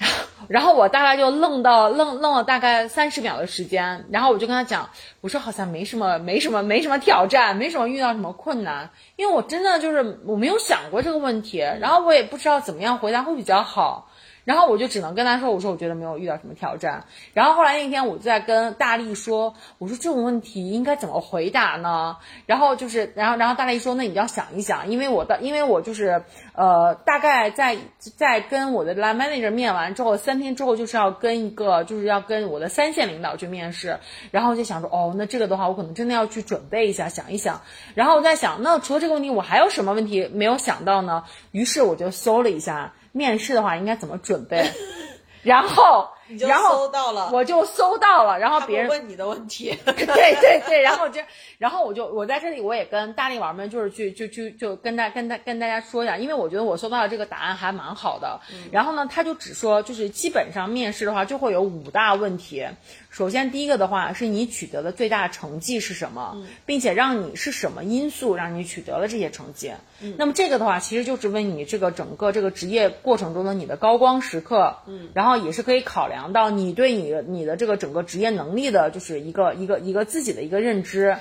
[0.48, 14.09] 然后，我大概就愣到愣愣了大概三十秒的时间，然后我就跟他讲，我说好像没什么，没什么，没什么挑战，没什么遇到什么困难，因为我真的就是我没有想过这个问题，然后我也不知道怎么样回答会比较好。
[14.50, 17.04] 然后我就只能跟他说，我说我觉得没有遇到什么挑战。
[17.34, 22.16] 然后后来那天我就在跟大力说，我说这种问题应该怎么回答呢？
[22.46, 26.20] 然后就是，然后然后大力说，那你要想一想，因为我的，因为我就是
[26.52, 27.78] 呃，大概在
[28.16, 34.00] 在跟我的 line manager 面完之后，三天之后就是要跟一个就是要跟我的三线领导去面试。
[34.32, 37.60] 然后就想说，哦，那这个的话，我可能真的要去准备一下，想一想。
[37.94, 41.22] 然后我在想，那除了这个问题，我还有什么问题没有想到呢？
[41.52, 42.92] 于是我就搜了一下。
[43.12, 44.70] 面试的话应该怎么准备？
[45.42, 46.06] 然后，
[46.38, 48.38] 然后搜到了，我就搜到了。
[48.38, 50.82] 然后别人问你的问题， 对对对。
[50.82, 51.22] 然后就，
[51.56, 58.38] 然后我就我在这里我也跟大力玩们就是去就就就跟大跟大跟大家说一下，因为我觉得我搜到的这个答案还蛮好的。
[58.70, 62.66] 然后呢，他就只说就是基本上面试的话就会有五大问题。
[63.10, 69.72] 首先，第一个的话是你取得的最大成绩是什么，并且让你是什么因素让你取得了这些成绩。
[70.16, 74.76] 那么这个的话，其实就是问你这个整个这个职业过程中的你的高光时刻。
[74.86, 81.16] 嗯，然后也是可以考量到你对你的你的这个整个职业能力的，就是一个一个一个自己的一个认知。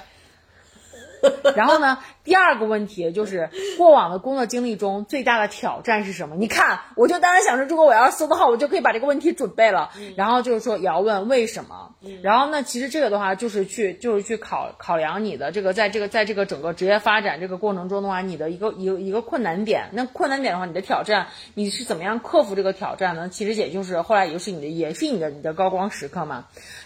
[1.56, 6.36] 然后呢，第二个问题就是过往的工作经历中最大的挑战是什么？
[6.36, 9.90] 你看，我就当时想说，如果我要搜的话，我就可以把这个问题准备了。
[10.16, 11.94] 然后就是说也要问为什么。
[12.22, 19.90] 然后呢，其实这个的话就是去就是去考考量你的这个在这个在这个整个职业发展这个过程中的话，你的一个一个一个困难点。
[19.94, 23.30] 那困难点的话，你的挑战你是怎么样克服这个挑战呢？
[23.30, 26.46] 其实也就是后来也就是你的也是你的你的高光时刻嘛。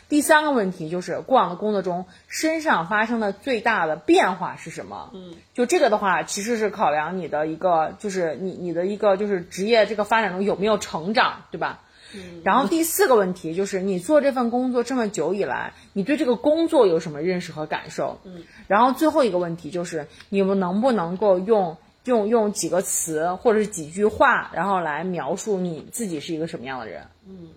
[0.10, 5.12] 第三个问题就是过往的工作中身上发生的最大的变化是什么？
[5.24, 11.82] 嗯，就这个的话，其实是考量你的一个，就是你你的一个就是职业这个发展中有没有成长，对吧？
[12.14, 12.42] 嗯。
[12.44, 18.20] 然后第四个问题就是你做这份工作这么久以来，你对这个工作有什么认识和感受？
[18.26, 18.44] 嗯。
[18.68, 27.08] 然后最后一个问题就是你们能不能够用用用几个词或者是几句话，然后来描述你自己是一个什么样的人？
[27.28, 27.50] 嗯。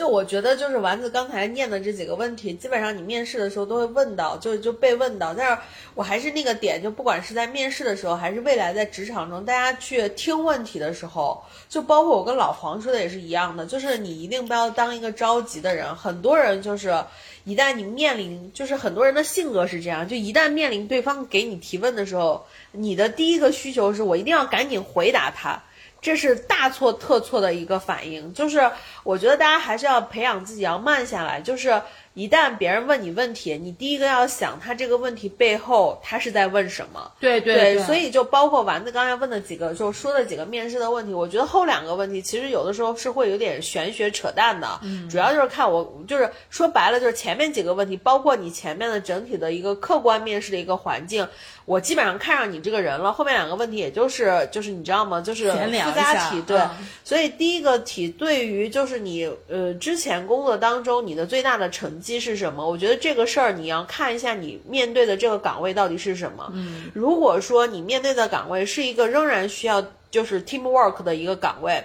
[0.00, 5.34] 就我觉得，就是丸子刚才念的这几个问题，基本上你面试的时候都会问到，就就被问到。
[5.34, 5.58] 但是
[5.94, 15.94] 我还是那个点，就不管是在面试的时候，还是未来在职场中，大家去听问题的时候，就包括我跟老黄说的也是一样的，就是你一定不要当一个着急的人。
[15.94, 17.04] 很多人就是
[17.44, 25.62] 一旦你面临，就是很多人的性格是这样，就一旦面临对方给你提问的时候，你的第一个需求是我一定要赶紧回答他。
[26.00, 28.70] 这是大错特错的一个反应，就是
[29.04, 31.80] 我觉得大家还是要培养自己要慢下来，就是。
[32.14, 37.12] 一旦别人问你问题，你第一个要想他这个问题背后他是在问什么？
[37.20, 51.26] 对对对，所以就包括丸子刚才问的几个，就说的几个面试的问题，我觉得后两个问题其实有的时候是会有点玄学扯淡的，主要就是看我就是说白了就是前面几个问题，包括你前面的整体的一个客观面试的一个环境，
[51.64, 55.20] 我基本上看上你这个人了，后面两个问题也就是就是你知道吗？
[55.20, 55.56] 就是附
[55.94, 56.60] 加题，对，
[57.02, 62.20] 所以第一个题对于就是你呃之前工作当中你的最大的成绩。
[62.20, 62.68] 是什么？
[62.68, 66.50] 我觉得这个事儿你要看一下你面对的这个岗位到底是什么。
[66.52, 71.82] 嗯，如果说你面对的岗位是一个仍然需要就是 teamwork 的一个岗位，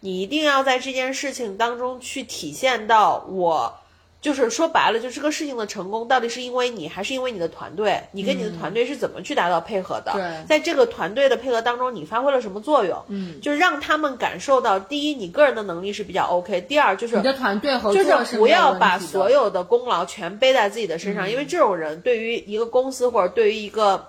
[0.00, 3.78] 你一定要在这件事情当中去体现到我。
[4.20, 8.02] 就是说白了，就这个事情的成功到底是因为你，还是因为你的团队？
[8.10, 10.12] 你跟你的团队是怎么去达到配合的？
[10.12, 13.00] 对，在这个团队的配合当中，你发挥了什么作用？
[13.08, 24.04] 嗯，就是让他们感受到，第一，你个人的能力是比较 OK；第二，就是你的团队合作是不要把所有的功劳全背在自己的身上，因为这种人对于一个公司或者对于一个。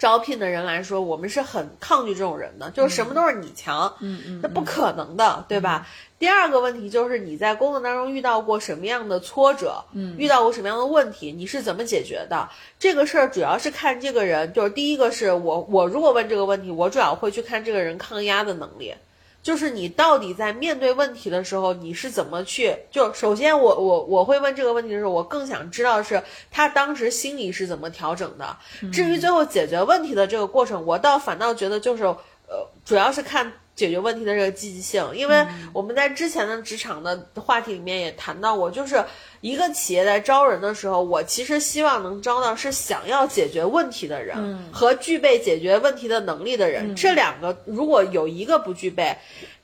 [0.00, 5.88] 招聘的人来说，我们是很抗拒这种人的，就是什么都是你强，嗯嗯，那不可能的，对吧？
[6.18, 12.48] 第二个问题就是你在工作当中遇到过什么样的挫折，嗯，遇到过什么样的问题，你是怎么解决的？
[12.76, 18.92] 这个事儿主要是看这个人，就是第一个是我，我如果问这个问题，我主要会去看这个人抗压的能力。
[19.40, 22.76] 就是你到底在面对问题的时候，你是怎么去？
[22.90, 28.56] 就首先，我我我会问这个问题的时候，我更想知道是他当时心里是怎么调整的。
[28.92, 33.52] 至于最后解决问题的这个过程，我倒反倒觉得就是，呃，主要是看。
[33.78, 39.00] 解决问题的这个积极性，因为我们在之前的职场的话题里面也谈到过，就是
[39.40, 46.92] 一个企业在招人的时候，我其实希望能招到是想要解决问题的人和具备解决问题的能力的人。
[46.96, 49.16] 这两个如果有一个不具备，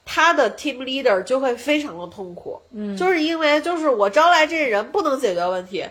[0.04, 2.62] 他的 team leader 就会非常的痛苦。
[2.72, 5.84] 嗯，就是因为就是我招来这人不能解决问题。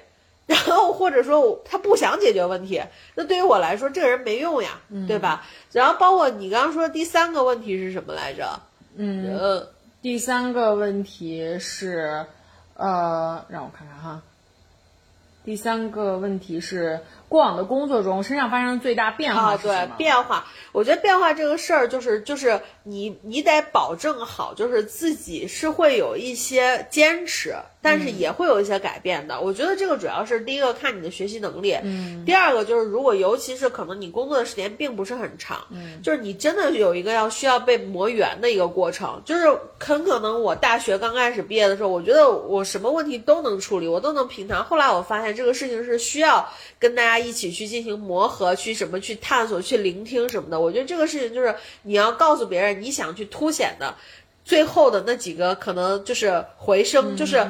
[0.48, 2.82] 然后或者说他不想解决问题，
[3.16, 5.46] 那对于我来说这个人没用呀，对吧？
[5.72, 8.60] 然后包括你刚刚说第三个问题是什么来着？
[8.96, 9.66] 嗯，
[10.02, 12.26] 第三个问题是，
[12.76, 14.22] 呃，让我看看哈。
[15.46, 17.00] 第三个问题是。
[17.34, 29.42] 过往的工作中，身上发生最大变化是对变化，我觉得变化这个事儿，就是就是你你得保证好，就是自己是会有一些坚持，但是也会有一些改变的。
[29.42, 39.48] 我觉得这个主要是第一个看你的学习能力，嗯，第二个就是如果尤其是可能你工作的时间并不是很长，嗯，就是你真的有一个要需要被磨圆的一个过程，就是
[39.80, 46.48] 很可能我大学刚开始毕业的时候，我觉得我什么问题都能处理，我都能平常，后来我发现这个事情是需要
[46.84, 47.14] 跟大家。
[47.24, 50.60] 一起去进行磨合，去什么去探索，去聆听什么的。
[50.60, 53.96] 我觉得这个事情就是你要告诉别人你想去凸显的，
[54.44, 57.48] 最后的那几个可能就是回声，就是。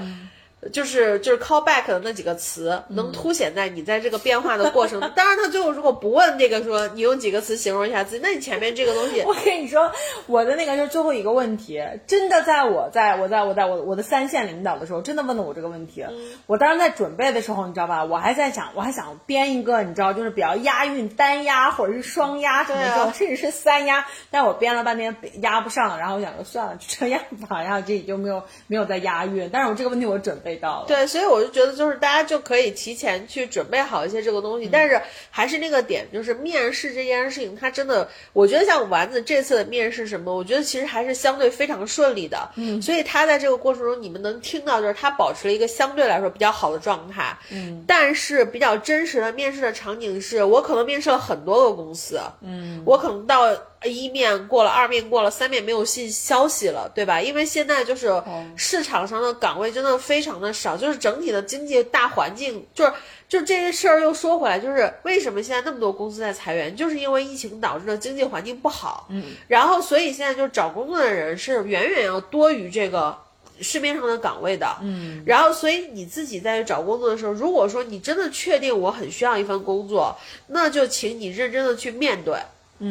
[0.71, 4.99] 就是就是 call back 的那几个词，能凸显在你在这个变化的过程。
[5.15, 9.91] 当然，他最后如果不问这个说你用几个词形容一下自己，那你前面这个东西，我跟你说，
[10.27, 16.05] 我的那个就是最后一个问题，真的在我在我在我在我我的三线领导的时候，真的问了我这个问题。
[16.45, 18.03] 我当时在准备的时候，你知道吧？
[18.05, 24.05] 我还在想，我还想编一个，你知道，就是比较押韵，单押或者是双押什么这种， 甚至是三押。
[24.31, 29.49] 但我编了半天押不上，然后我想说算了，就这样吧，然后这就没有没有再押韵。
[29.51, 30.52] 但是我这个问题我准备。
[30.87, 42.49] 对，所以我就觉得，就是大家就可以提前去准备好一些这个东西，但是还是那个点，就是面试这件事情，它真的，我觉得像丸子这次的面试什么，我觉得其实还是相对非常顺利的。
[42.55, 47.37] 嗯，所以他在这个过程中，你们能听到，就是他保持了一个相对来说比较好的状态。
[47.49, 52.19] 嗯，但是比较真实的面试的场景是，我可能面试了很多个公司。
[52.41, 53.51] 嗯，我可能到。
[53.83, 57.21] 一面过了，二面过了，三面没有信消息了，对吧？
[57.21, 58.21] 因为现在就是
[58.55, 62.93] 市场上的岗位真的非常的少，就是整体的经济大环境，就是
[63.27, 69.07] 就这些事儿又说回来，就是为什么现在那么多公司在裁员，就是因为疫情导致的经济环境不好。
[69.09, 73.17] 嗯，然后所以现在就找工作的人是远远要多于这个
[73.61, 74.67] 市面上的岗位的。
[74.81, 80.15] 嗯，然后所以你自己在找工作的时候，如果说你真的确定我很需要一份工作，
[80.47, 82.37] 那就请你认真的去面对。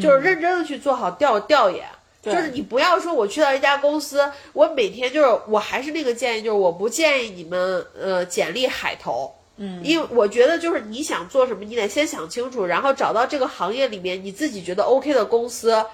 [0.01, 1.86] 就是认真的去做好调调研，
[2.22, 15.84] 就是你不要说我去到一家公司，我每天就是我还是那个建议，就是我不建议你们呃简历海投，嗯，因为我觉得就是你想做什么，你得先想清楚，然后找到这个行业里面你自己觉得 OK 的公司。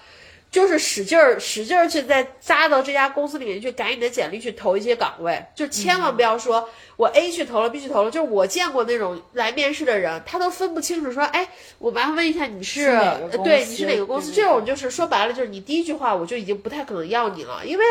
[0.51, 12.87] 就是使劲儿使劲儿去再扎到这家公司里面去改你的简历去投一些岗位，就千万不要说我 A 去投了 B 去投了，就是我见过那种来面试的人，他都分不清楚说，哎，我麻烦问一下你是
[13.45, 14.33] 对你是哪个公司？
[14.33, 17.85] 这种就是说白了就是你第一句话我就已经不太可能要你了，因为。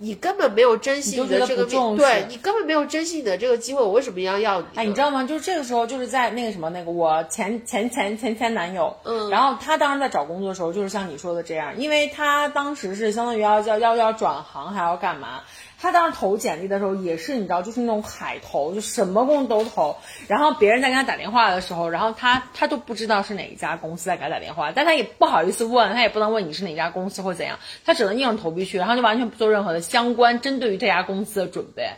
[0.00, 4.66] 你根本没有珍惜你的这个面，对你根本没有珍惜你的这个机会，我为什么要要你？
[4.76, 5.24] 哎，你知道吗？
[5.24, 15.40] 就是这个时候，就是在那个什么那个我前前前前前男友，嗯，然后他当时在找工作的时候，就是像你说的这样，因为他当时是相当于要要要要转行，还要干嘛？
[15.80, 19.96] 他当时投简历的时候也是，你知道，就是那种海投，就什么工都投。
[20.26, 31.90] 然后别人在给他打电话的时候，然后他他都不知道是哪一家公司在给他打电话，但他也不好意思问，他也不能问你是哪家公司或怎样，他只能硬着头皮去，然后就完全不做任何的相关针对于这家公司的准备。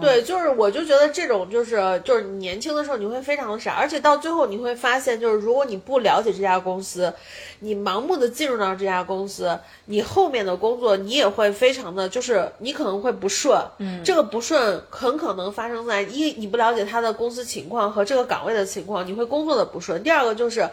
[0.00, 7.12] 对，就是我就觉得这种就是就是你年轻的时候你会非常的傻，而且到最后你会发现，就是如果你不了解这家公司，
[7.60, 20.02] 你盲目的进入到这家公司，你后面的工作你也会非常的就是你可能会不顺，嗯，这个不顺很可能发生在一你不了解他的公司情况和这个岗位的情况，你会工作的不顺。
[20.02, 20.68] 第二个就是。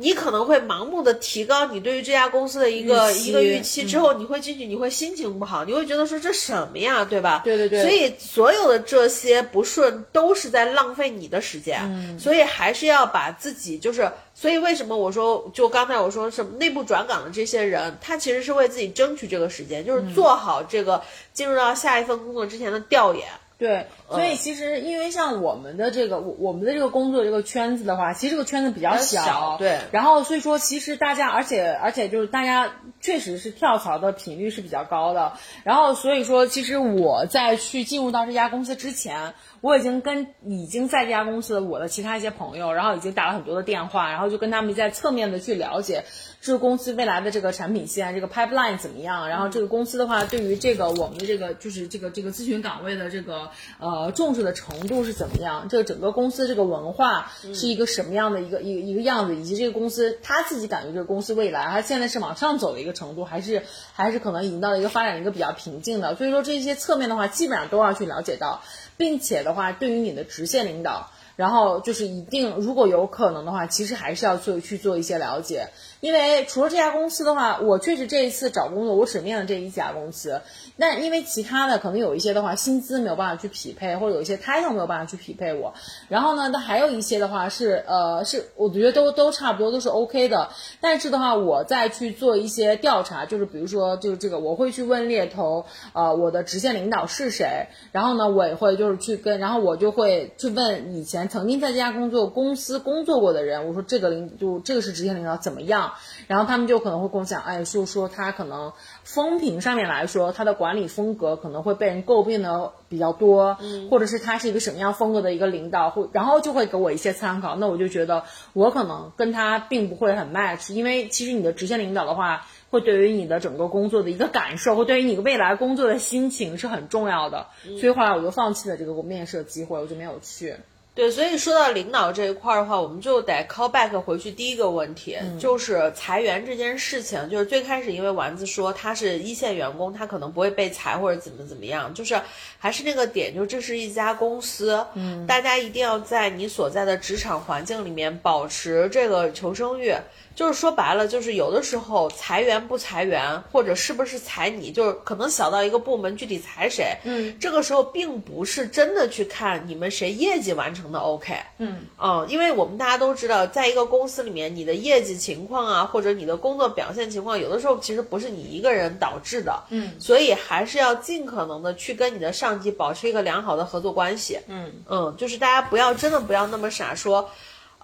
[0.00, 7.42] 你可能会盲目的提高你对于这家公司的一个一个预期，之后你会进去，你会心情不好，你会觉得说这什么呀，对吧？
[7.44, 7.82] 对对对。
[7.82, 23.24] 所以所有的这些不顺都是在浪费你的时间，所以还是要把自己就是，所以为什么我说就刚才我说什么内部转岗的这些人，他其实是为自己争取这个时间，就是做好这个进入到下一份工作之前的调研。
[23.58, 29.78] 对，所以其实因为像我们的这个，我我们的这个工作这个圈子的话，其实这个圈子比较小，对。
[29.90, 35.32] 然后所以说，其实大家，而且而且就是大家确实是跳槽的频率是比较高的。
[35.64, 39.34] 然后所以说，其实我在去进入到这家公司之前。
[39.60, 46.04] 我已经跟已经在这家公司的我的其他一些朋友，然后已经打了很多的电话，然后就跟他们在侧面的去了解
[46.40, 49.28] 这个公司未来的这个产品线，这个 pipeline 怎么样。
[49.28, 53.50] 然后这个公司的话，对于这个我们的这个就是这个这个咨询岗位的这个
[53.80, 55.68] 呃重视的程度是怎么样？
[55.68, 59.34] 这个整个公司这个文化是一个什么样的一个一一个样子？
[59.34, 66.14] 以及这个公司他自己感觉这个公司未来，它现在是往上走的一个程度，还是还是可能已经到了一个发展一个比较平静的？
[66.14, 68.62] 所以说这些侧面的话，基本上都要去了解到。
[68.98, 75.70] 并且的话，对于你的直线领导，然后就是一定，如果有可能的话，其实还是要做去做一些了解。
[76.00, 80.42] 因为除了这家公司的话，我确实这一次找工作，我只面了这一家公司。
[80.80, 85.74] 那因为其他的可能有一些的话，薪资没有办法去匹配，或者有一些 title 没有办法去匹配我。
[86.08, 90.50] 然后呢，那还有一些的话是，呃，是我觉得都都差不多，都是 OK 的。
[90.80, 97.66] 但是的话，我再去做一些调查，就是比如说，就是这个，我会去问猎头，呃，我的直线领导是谁？
[97.90, 105.94] 然后呢，我也会就是去跟，然后我就会去问以前曾经在这家工作公司工作过的人，我说这个领就这个是直线领导怎么样？
[106.28, 108.72] 然后他们就可能会跟我讲，哎，说说他可能
[109.08, 117.56] 风评上面来说，他的管理风格可能会被人诟病的比较多，嗯或者是他是一个什么样风格的一个领导，或然后就会给我一些参考。
[117.56, 127.46] 那我就觉得我可能跟他并不会很 match，因为其实你的直线领导的话，会对于你的整个工作的一个感受，会对于你未来工作的心情是很重要的。
[127.80, 130.56] 所以后来我就放弃了这个面试机会，我就没有去。
[130.98, 134.32] 对，所以说到领导这一块儿的话，我们就得 call back 回去。
[134.32, 142.20] 第一个问题就是裁员这件事情，就是最开始因为丸子说他是一线员工，他可能不会被裁或者怎么怎么样，就是
[142.58, 149.94] 还是那个点，就这是一家公司，嗯，大家一定要在你所在的职场环境里面保持这个求生欲。
[150.38, 177.28] 就是说白了，就是有的时候裁员不裁员，或者是不是裁你，就是可能小到一个部门具体裁谁，嗯，这个时候并不是真的去看你们谁业绩完成的 OK，嗯嗯，因为我们大家都知道，在一个公司里面，你的业绩情况啊，或者你的工作表现情况，有的时候其实不是你一个人导致的，嗯，所以还是要尽可能的去跟你的上级保持一个良好的合作关系，嗯嗯，就是大家不要真的不要那么傻说。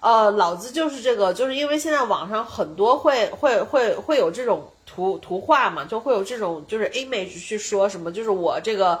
[0.05, 8.99] 呃，老子就是这个，就是因为现在网上很多会会会会有这种图图画嘛，就会有这种就是 image 去说什么，就是我这个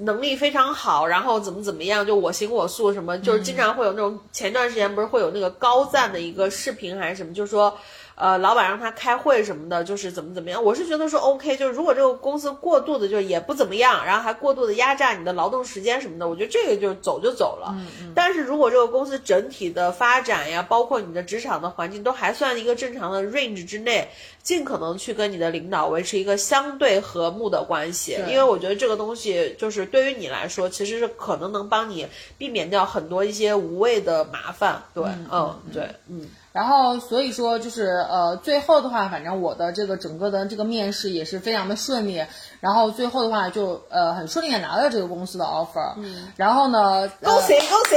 [0.00, 7.74] 能力非常好，然后怎么怎么样，就我行我素什么，就是经常会有那种前段时间不是会有那个高赞的一个视频还是什么，就是说。
[8.14, 10.62] 呃，老板让他开会什么的，就是怎么怎么样。
[10.62, 17.74] 我是觉得说 OK，就是如果这个公司过度的就是也不怎么样，然后还过度的压榨你的劳动时间什么的，我觉得这个就走就走了。
[17.76, 18.12] 嗯嗯。
[18.14, 24.08] 但是如果这个公司整体的发展呀，包括你的职场的环境都还算一个正常的 range 之内，
[24.42, 32.06] 尽可能去跟你的领导维持一个相对和睦的关系，因为我觉得这个东西就是对于你来说，其实是可能能帮你
[32.36, 34.82] 避免掉很多一些无谓的麻烦。
[34.94, 36.28] 对，嗯，对，嗯。
[36.52, 42.22] 然后，所以说就是呃，最后的话，反正我的这个整个的这个面试也是非常的顺利。
[42.62, 45.94] 然后最后的话，就呃很顺利的拿到这个公司的 offer。
[45.96, 46.28] 嗯。
[46.36, 47.08] 然后呢？
[47.20, 47.96] 恭喜恭喜！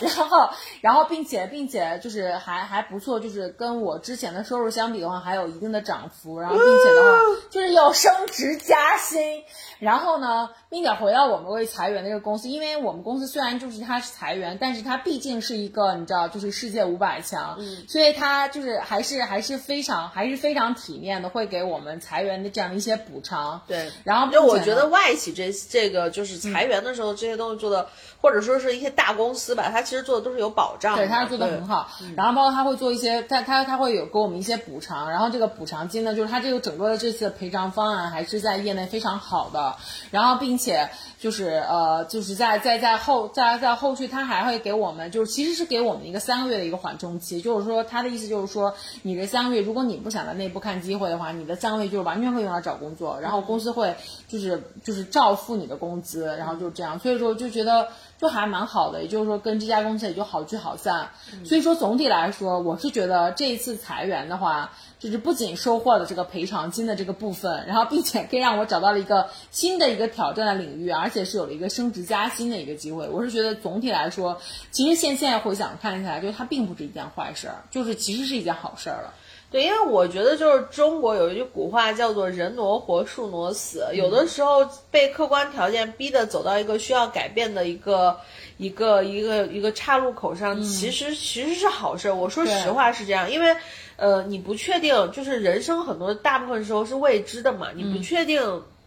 [0.16, 0.48] 然后，
[0.80, 6.40] 然后，并且，并且就是还还不错，就是跟我之前的收入相比的话，还有一定的涨幅。
[6.40, 7.18] 然后，并且的话，
[7.50, 9.44] 就是有升职加薪。
[9.80, 17.56] 然后呢，并且回到我们为裁员的这个公司，因为我们公司虽然就是它是裁员，但是它毕竟是一个你知道，就是世界五百强。
[17.58, 23.41] 嗯，所以它就是还是还是非常还是非常体面的，会给我们裁员的这样的一些补偿。
[23.66, 27.88] 对，然后就我觉得外企这这个就是裁员的时候，这些东西做的，
[28.22, 31.02] 或者说是一些大公司吧，它其实做的都是有保障的。
[31.04, 31.88] 对，他做的很好。
[32.16, 39.74] 然后包括他会做一些，他他他会有给我们一些补偿，然后这个补偿金呢，就是他这个整个的这次赔偿方案还是在业内非常好的。
[40.12, 53.96] 然后并且就是呃，就是在在在后在在后续，他还会给我们，就是其实是给我们一个三个月的一个缓冲期，就是说他的意思就是说，你这三个月如果你不想在内部看机会的话，你的三个月就是完全可以用来找工作，然后公司会
[54.28, 57.88] 就是就是照付你的工资，然后就这样，所以说就觉得。
[58.22, 61.10] 就还蛮好的，也就是说跟这家公司也就好聚好散。
[61.44, 64.70] 所以说总体来说，我是觉得这一次裁员的话，
[65.00, 73.08] 就是不仅收获了这个赔偿金的这个部分，然后并且可以让我找到了一个新的一个挑战的领域，而且是有了一个升职加薪的一个机会。
[73.08, 79.12] 我是觉得总体来说，其实现现在回想看起来，就是它并不是一件坏事儿，就是其实是一件好事儿了。
[79.52, 88.18] 对，因为我觉得就是中国有一句古话叫做“人挪活，树挪死”，有的时候被客观条件逼得走到一个需要改变的一个
[88.56, 92.10] 一个一个一个岔路口上，其实其实是好事。
[92.10, 93.54] 我说实话是这样，因为
[93.96, 98.40] 呃，你不确定，就是人生很多大部分时候是未知的嘛，你不确定。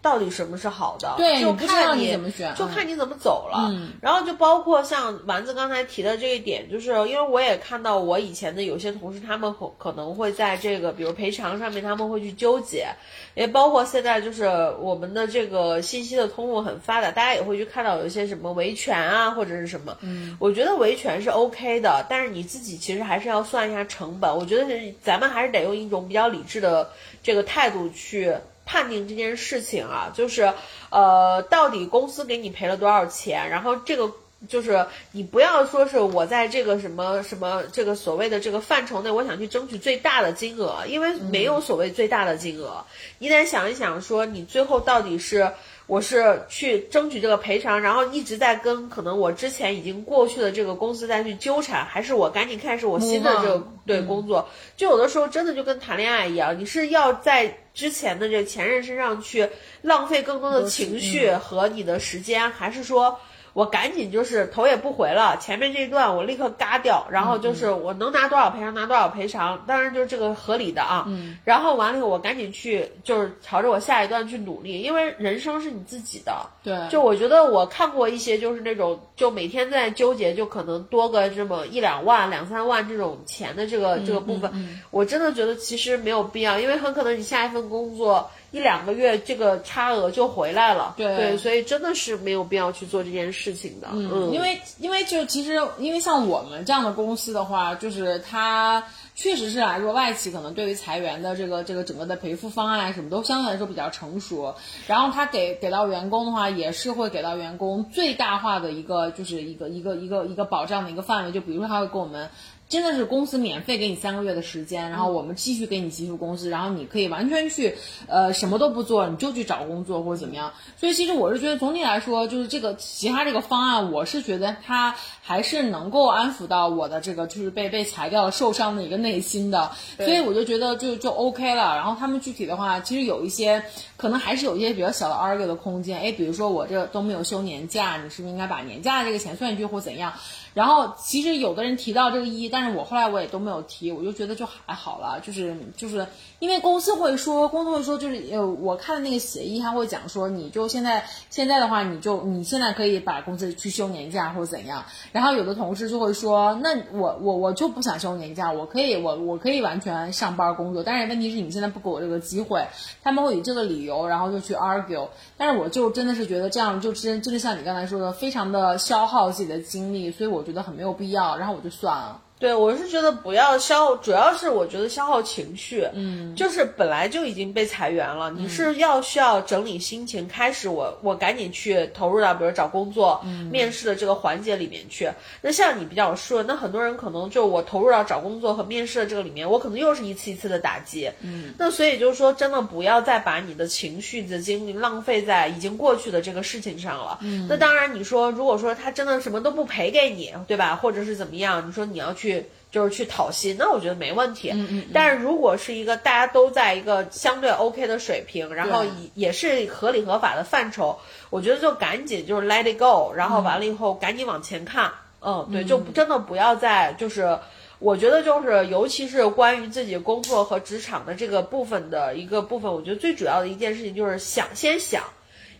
[0.06, 1.16] 到底什么是好的？
[1.18, 3.70] 对就看你怎么选就看你怎么走了。
[3.72, 12.88] 嗯然后就包括像丸子刚才提的这一点，就是因为我也看到我以前的有些同事，他们可可能会在这个比如赔偿上面，他们会去纠结，
[13.34, 14.46] 也包括现在就是
[14.80, 19.98] 我们的这个信息的通路很发达，大家也会去看到有一些什么维权啊或者是什么。
[20.02, 24.38] 嗯，我觉得维权是 OK 的，但是你自己其实还是要算一下成本。
[24.38, 26.92] 我觉得是咱们还是得用一种比较理智的
[27.24, 28.36] 这个态度去。
[28.66, 30.52] 判定这件事情啊，就是，
[30.90, 33.50] 呃，到底公司给你赔了多少钱？
[33.50, 34.12] 然后这个
[34.48, 42.84] 就是你不要说是我在这个什么什么这个所谓的这个范畴内，我想去争取最大的金额，因为没有所谓最大的金额，
[43.20, 45.52] 你得想一想，说你最后到底是。
[45.88, 54.50] 我是去争取这个赔偿，然后一直在跟可能我之前已经过去的这个公司再去纠缠，还是我赶紧开始我新的这个对工作？
[54.76, 59.48] 就有的时候真的就跟谈恋爱一样，你是要在之前的这前任身上去
[59.84, 63.20] 浪费更多的情绪和你的时间，还是说？
[63.56, 71.06] 我赶紧就是头也不回了，前面这一段我立刻嘎掉，然后就是我能拿多少赔偿拿多少赔偿，当然就是这个合理的啊。
[71.08, 71.38] 嗯。
[71.46, 76.36] 然后完了以后，我赶紧去就是朝着我下一段去努力，因为人生是你自己的。
[76.62, 76.76] 对。
[76.90, 84.52] 就我觉得我看过一些就是那种就每天在纠结，就可能多个这么一两万、两三万这种钱的这个这个部分，
[84.92, 88.30] 我真的觉得其实没有必要，因为很可能你下一份工作。
[88.56, 90.94] 一两个月，这个差额就回来了。
[90.96, 93.90] 对所以真的是没有必要去做这件事情的。
[93.92, 98.82] 嗯，因为因为就其实因为像我们这样的公司的话，就是它
[99.14, 104.56] 确实是来说，外企可能对于裁员的这个这个整个的赔付方案什么都相对来说比较成熟，
[104.88, 112.30] 然后他给给到员工的话，也是会给到员工最大化的一个就是一个一个一个一个保障的一个范围，就比如说他会给我们。
[112.68, 117.76] 真的是公司免费给你三个月的时间，然后我们继续给你给付工资，然后你可以完全去，
[118.08, 120.52] 呃，什么都不做，你就去找工作或者怎么样。
[120.76, 131.76] 所以其实我是觉得总体来说，就是这个其他这个方案，我是觉得它还是能够安抚到我的这个就是被被裁掉受伤的一个内心的，所以我就觉得就就 OK 了。
[131.76, 133.64] 然后他们具体的话，其实有一些
[133.96, 140.12] 可能还是有一些比较小的 argue 的空间，哎，比如说我这都没有休年假，你是不是应该把年假的这个钱算进去或怎样？
[140.56, 146.08] 然后其实有的人提到这个一，但是我后来我也都没有提，我就觉得就还好了，就是就是
[146.46, 154.86] 因为公司会说，公司会说，就是呃，我看的那个协议，他会讲说，你就现在现在的话，你就你现在可以把公司去休年假或者怎样。
[155.12, 162.68] 然后有的同事就会说，那我我我就不想休年假，我可以我我可以完全上班工作，但是问题是你现在不给我这个机会，
[163.02, 165.08] 他们会以这个理由，然后就去 argue。
[165.38, 172.22] 但是我就真的是觉得这样就真真的像你刚才说的，非常的消耗自己的精力，所以我觉得很没有必要，然后我就算了。
[172.38, 185.10] 对，我是觉得不要消，主要是我觉得消耗情绪，嗯，就是本来就已经被裁员了，你是要需要整理心情，开始我我赶紧去投入到比如找工作、面试的这个环节里面去。
[185.42, 197.18] 那像你比较顺，那很多人可能就我投入到找工作和面试的这个里面，我可能又是一次一次的打击，嗯，那所以就是说，真的不要再把你的情绪、你的精力浪费在已经过去的这个事情上了。
[197.22, 200.76] 嗯，那当然，你说如果说他真的什么都不赔给你，对吧？
[200.76, 201.66] 或者是怎么样？
[201.66, 202.25] 你说你要去。
[202.72, 204.52] 就是去讨薪，那我觉得没问题。
[204.54, 204.84] 嗯嗯。
[204.94, 208.92] 但是如果是一个大家都在一个相对 OK 的水平，然后也
[209.28, 211.00] 也是合理合法的范畴，
[211.30, 214.92] 我觉得就赶紧就是 let it go，然后完了以后赶紧往前看。
[215.28, 217.40] 嗯，对，就真的不要再就是
[217.80, 225.04] 我觉得就是，尤其是关于自己工作和职场的这个部分的一个部分，我觉得最主要的一件事情就是想，先想，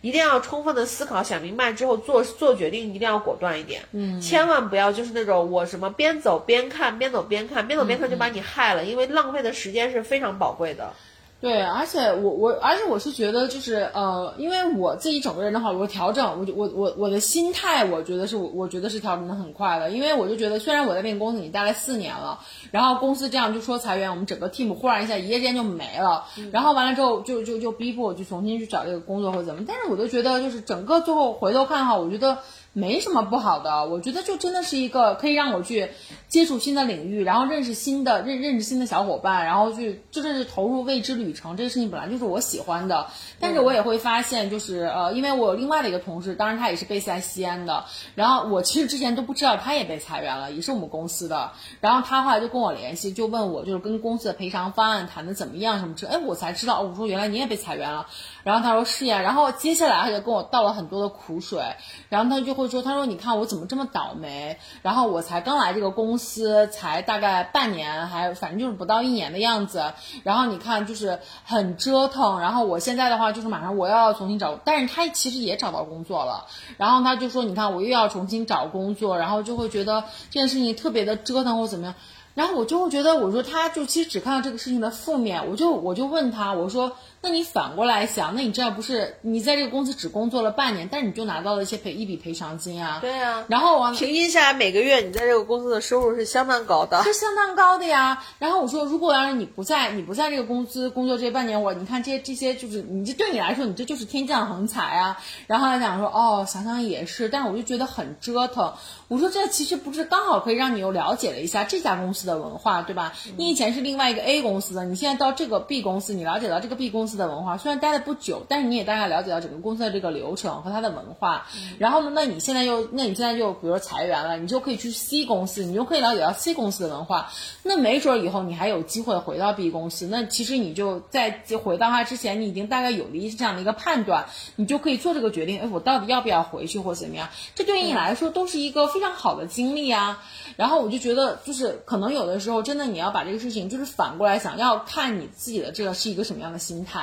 [0.00, 10.92] 一定要充分的思考，想明白之后做做决定一定要果断一点，嗯，千万不要就是那种我什么边走边看，边走边看，边走边看就把你害了，因为浪费的时间是非常宝贵的。
[11.38, 32.38] 对，而且我我而且我是觉得就是呃，因为我自己整个人的话，我调整，我就我我我的心态，我觉得是我我觉得是调整的很快的，因为我就觉得虽然我在那个公司已经待了四年了，然后公司这样就说裁员，我们整个 team 忽然一下一夜之间就没了，然后完了之后就就就逼迫我去重新去找这个工作或者怎么，但是我都觉得就是整个最后回头看哈，我觉得。
[32.76, 35.88] 没什么不好的，我觉得就真的是一个可以让我去
[36.28, 41.56] 接触新的领域，然后认识新的认认识新的小伙伴，然后去就是投入未知旅程。
[41.56, 43.06] 这个事情本来就是我喜欢的，
[43.40, 58.06] 但是我也会发现，就是呃，因为我有另外的一个同事，当然他也是 base 在西安的，然后我其实之前都不知道他也被裁员了，也是我们公司的，然后他后来就跟我联系，就问我就是跟公司的赔偿方案谈的怎么样什么之，哎，我才知道，我说原来你也被裁员了。
[58.46, 61.60] 然后他说是呀，然后接下来他就跟我倒了很多的苦水，
[62.08, 69.92] 然后他就会说，他说你看我怎么这么倒霉，然后我才刚来这个公司才大概半年，还反正就是不到一年的样子，
[70.22, 81.96] 然后你看就是很折腾，然后我现在的话就是马上我要重新找，但是他其实也找到工作了，然后他就说你看我又要重新找工作，然后就会觉得这件事情特别的折腾或怎么样。
[82.34, 86.92] 然后我就会觉得，我说他就其实只看到这个事情的负面，我就我就问他，我说
[87.22, 92.98] 那你反过来想，那你这样不是你在这个公司只工作了半年，但是你就拿到了一些赔一笔赔偿金啊？
[93.00, 97.02] 对啊、然后我平均下来每个月你在这个公司的收入是相当高的。
[97.02, 98.22] 是相当高的呀。
[98.38, 105.20] 然后我说，如果要是你不在，你不在这个公司工作这半年，我你看这些这些就是你这对你来说，你这就是天降横财啊。
[105.48, 108.74] 然后他讲说，哦，想想也是，但是我就觉得很折腾。
[109.08, 113.12] 我说这其实不是刚好可以让你又了解了一下这家公司的文化，对吧？
[113.36, 121.46] 你以前是另外一个 A 公司的，你现在到这个 B 公司，你了解到这个 B 公司的文化，虽然待的不久，但是你也大概了解到整个公司的这个流程和它的文化。
[121.78, 127.30] 然后呢，那你现在又，那你现在又比如说裁员了，你就可以去 C 公司，你就可以了解到 C 公司的文化。
[127.62, 135.60] 那没准儿以后你还有机会回到 B 公司，那其实你就在回到它之前，你已经大概有了一这样的一个判断，你就可以做这个决定。
[135.60, 137.28] 哎，我到底要不要回去或怎么样？
[137.54, 140.22] 这对于你来说都是一个非常好的经历啊。
[140.56, 146.95] 然后我就觉得，就是可能有的时候真的你要把这个事情就是反过来想，要看你自己的这个是一个什么样的心态。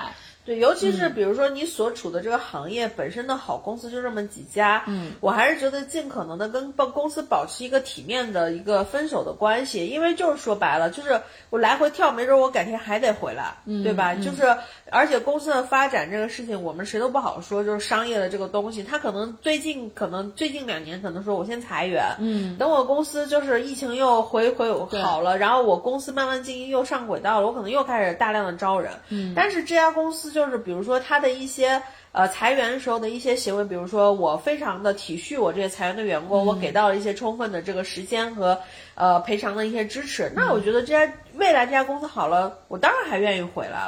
[0.46, 0.92] 对，尤其嗯。
[0.92, 14.16] 是比如说你所处的这个行业本身的好公司就这么几家，嗯，我还是觉得尽可能的跟公公司保持一个体面的一个分手的关系，因为就是说白了，就是我来回跳，没准我改天还得回来，嗯对吧？
[14.16, 14.58] 就是
[14.94, 24.72] 而且公司的发展这个事情，我们谁都不好说，就是商业的这个东西，他可能最近可能最近两年可能说我先裁员，嗯，等我公司就是疫情又回回
[25.02, 31.82] 好了，然后我公司慢慢经营又上轨道了，我可能又开始大量的招人，嗯，但是这家公司就是比如说它的一些。
[32.16, 38.60] 呃，裁员时候的一些行为，比如说我非常的体恤我这些裁员的员工，我给到了一些充分的这个时间和
[38.96, 40.32] 呃赔偿的一些支持。
[40.36, 43.88] 那我觉得这家未来这家公司好了，我当然还愿意回来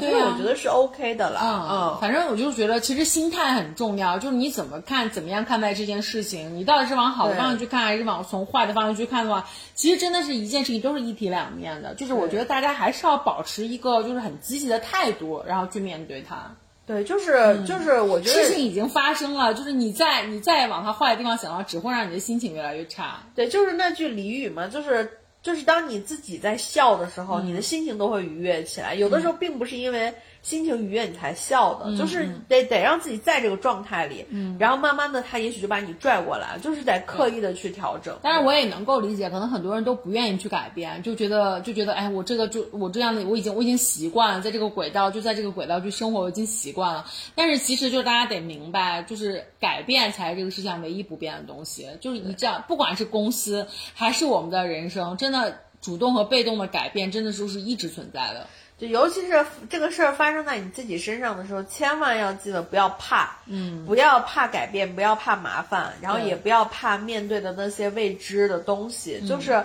[0.00, 1.40] 所以我觉得是 OK 的了。
[1.42, 11.94] 嗯，反正我就觉得，其实心态很重要，就是你怎么看、怎么样看待这件事情，你到底是往好的方向去看，还是往从坏的方向去看的话，其实真的是一件事情都是一体两面的。
[11.94, 16.54] 就是我觉得大家还是要保持一个就是很积极的态度，然后去面对它。
[16.90, 23.20] 对，就是就是，我觉得事情已经发生了，就是你再你再往它坏的地方想的话，只会让你的心情越来越差。
[23.36, 25.08] 对，就是那句俚语嘛，就是
[25.40, 28.96] 就是当你自己在笑的时候，嗯你的心情都会愉悦起来。
[28.96, 30.12] 有的时候并不是因为
[30.42, 38.18] 心情愉悦你才笑的，就是得得让自己在这个状态里，嗯，然后慢慢的他也许就把你拽过来，就是得刻意的去调整。
[38.22, 47.04] 但是，我也能够理解，可能很多人都不愿意去改变，就觉得就觉得，哎，我这个就我这样的，我已经我已经习惯了，在这个轨道就在这个轨道去生活，我已经习惯了。
[47.34, 51.86] 但是其实就是大家得明白，就是改变才是这个世界上唯一不变的东西。
[52.00, 58.46] 就是一这样，不管是公司还是我们的人生，真的主动和被动的改变，真的是是一直存在的。
[58.80, 69.62] 就尤其是这个事儿发生在你自己身上的时候，千万要记得不要怕，嗯，不要怕改变，不要怕麻烦，然后也不要怕面对的那些未知的东嗯西，就是。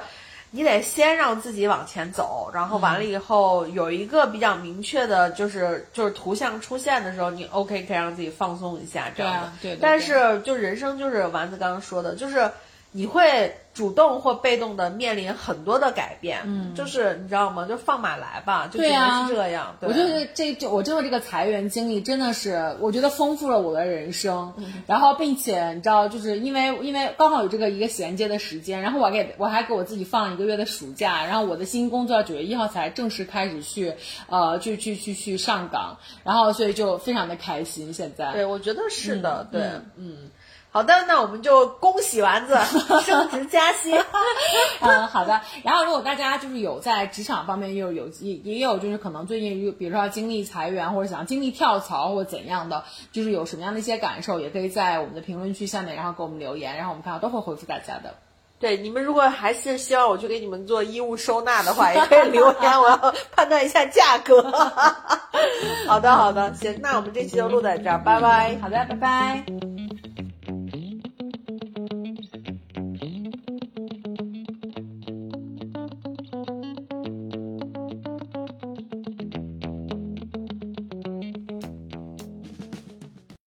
[0.52, 9.40] 你得先让自己往前走，然后完了以后有一个比较明确的，就是就是图像出现的时候，你 OK 可以让自己放松一下，这样的。
[9.40, 12.50] 对啊对对但是就人生就是丸子刚刚说的，就是
[12.96, 17.66] 你会主动或被动的面临很多的改变，嗯，就是你知道吗？
[17.68, 19.76] 就放马来吧，就只能是这样。
[19.82, 24.54] 对我就是这这，我真的这个裁员经历真的是，我觉得丰富了我的人生。
[24.88, 33.94] 然后，并且你知道，就是因为因为刚好有这个一个衔接的时间，然后我给我还给我自己放了一个月的暑假，然后我的新工作九月一号才正式开始去
[34.30, 37.92] 呃去去去去上岗，然后所以就非常的开心。
[37.94, 39.62] 现在对，我觉得是的，对，
[39.98, 40.32] 嗯。
[40.76, 42.60] 好的，那我们就恭喜丸子
[43.06, 43.98] 升职加薪。
[44.82, 45.40] 嗯，好的。
[45.64, 58.14] 然后，如果大家就是有在职场方面又有有也也有就是可能最近有比如说要经历裁员或者想经历跳槽或者怎样的，就是有什么样的一些感受，也可以在我们的评论区下面，然后给我们留言，然后我们看到都会回复大家的。
[58.60, 64.44] 对，你们如果还是希望我去给你们做衣物收纳的话，也可以留言，我要判断一下价格。
[65.88, 68.58] 好的，好的，行，那我们这期就录在这儿，拜拜。
[68.62, 69.75] 好的，拜拜。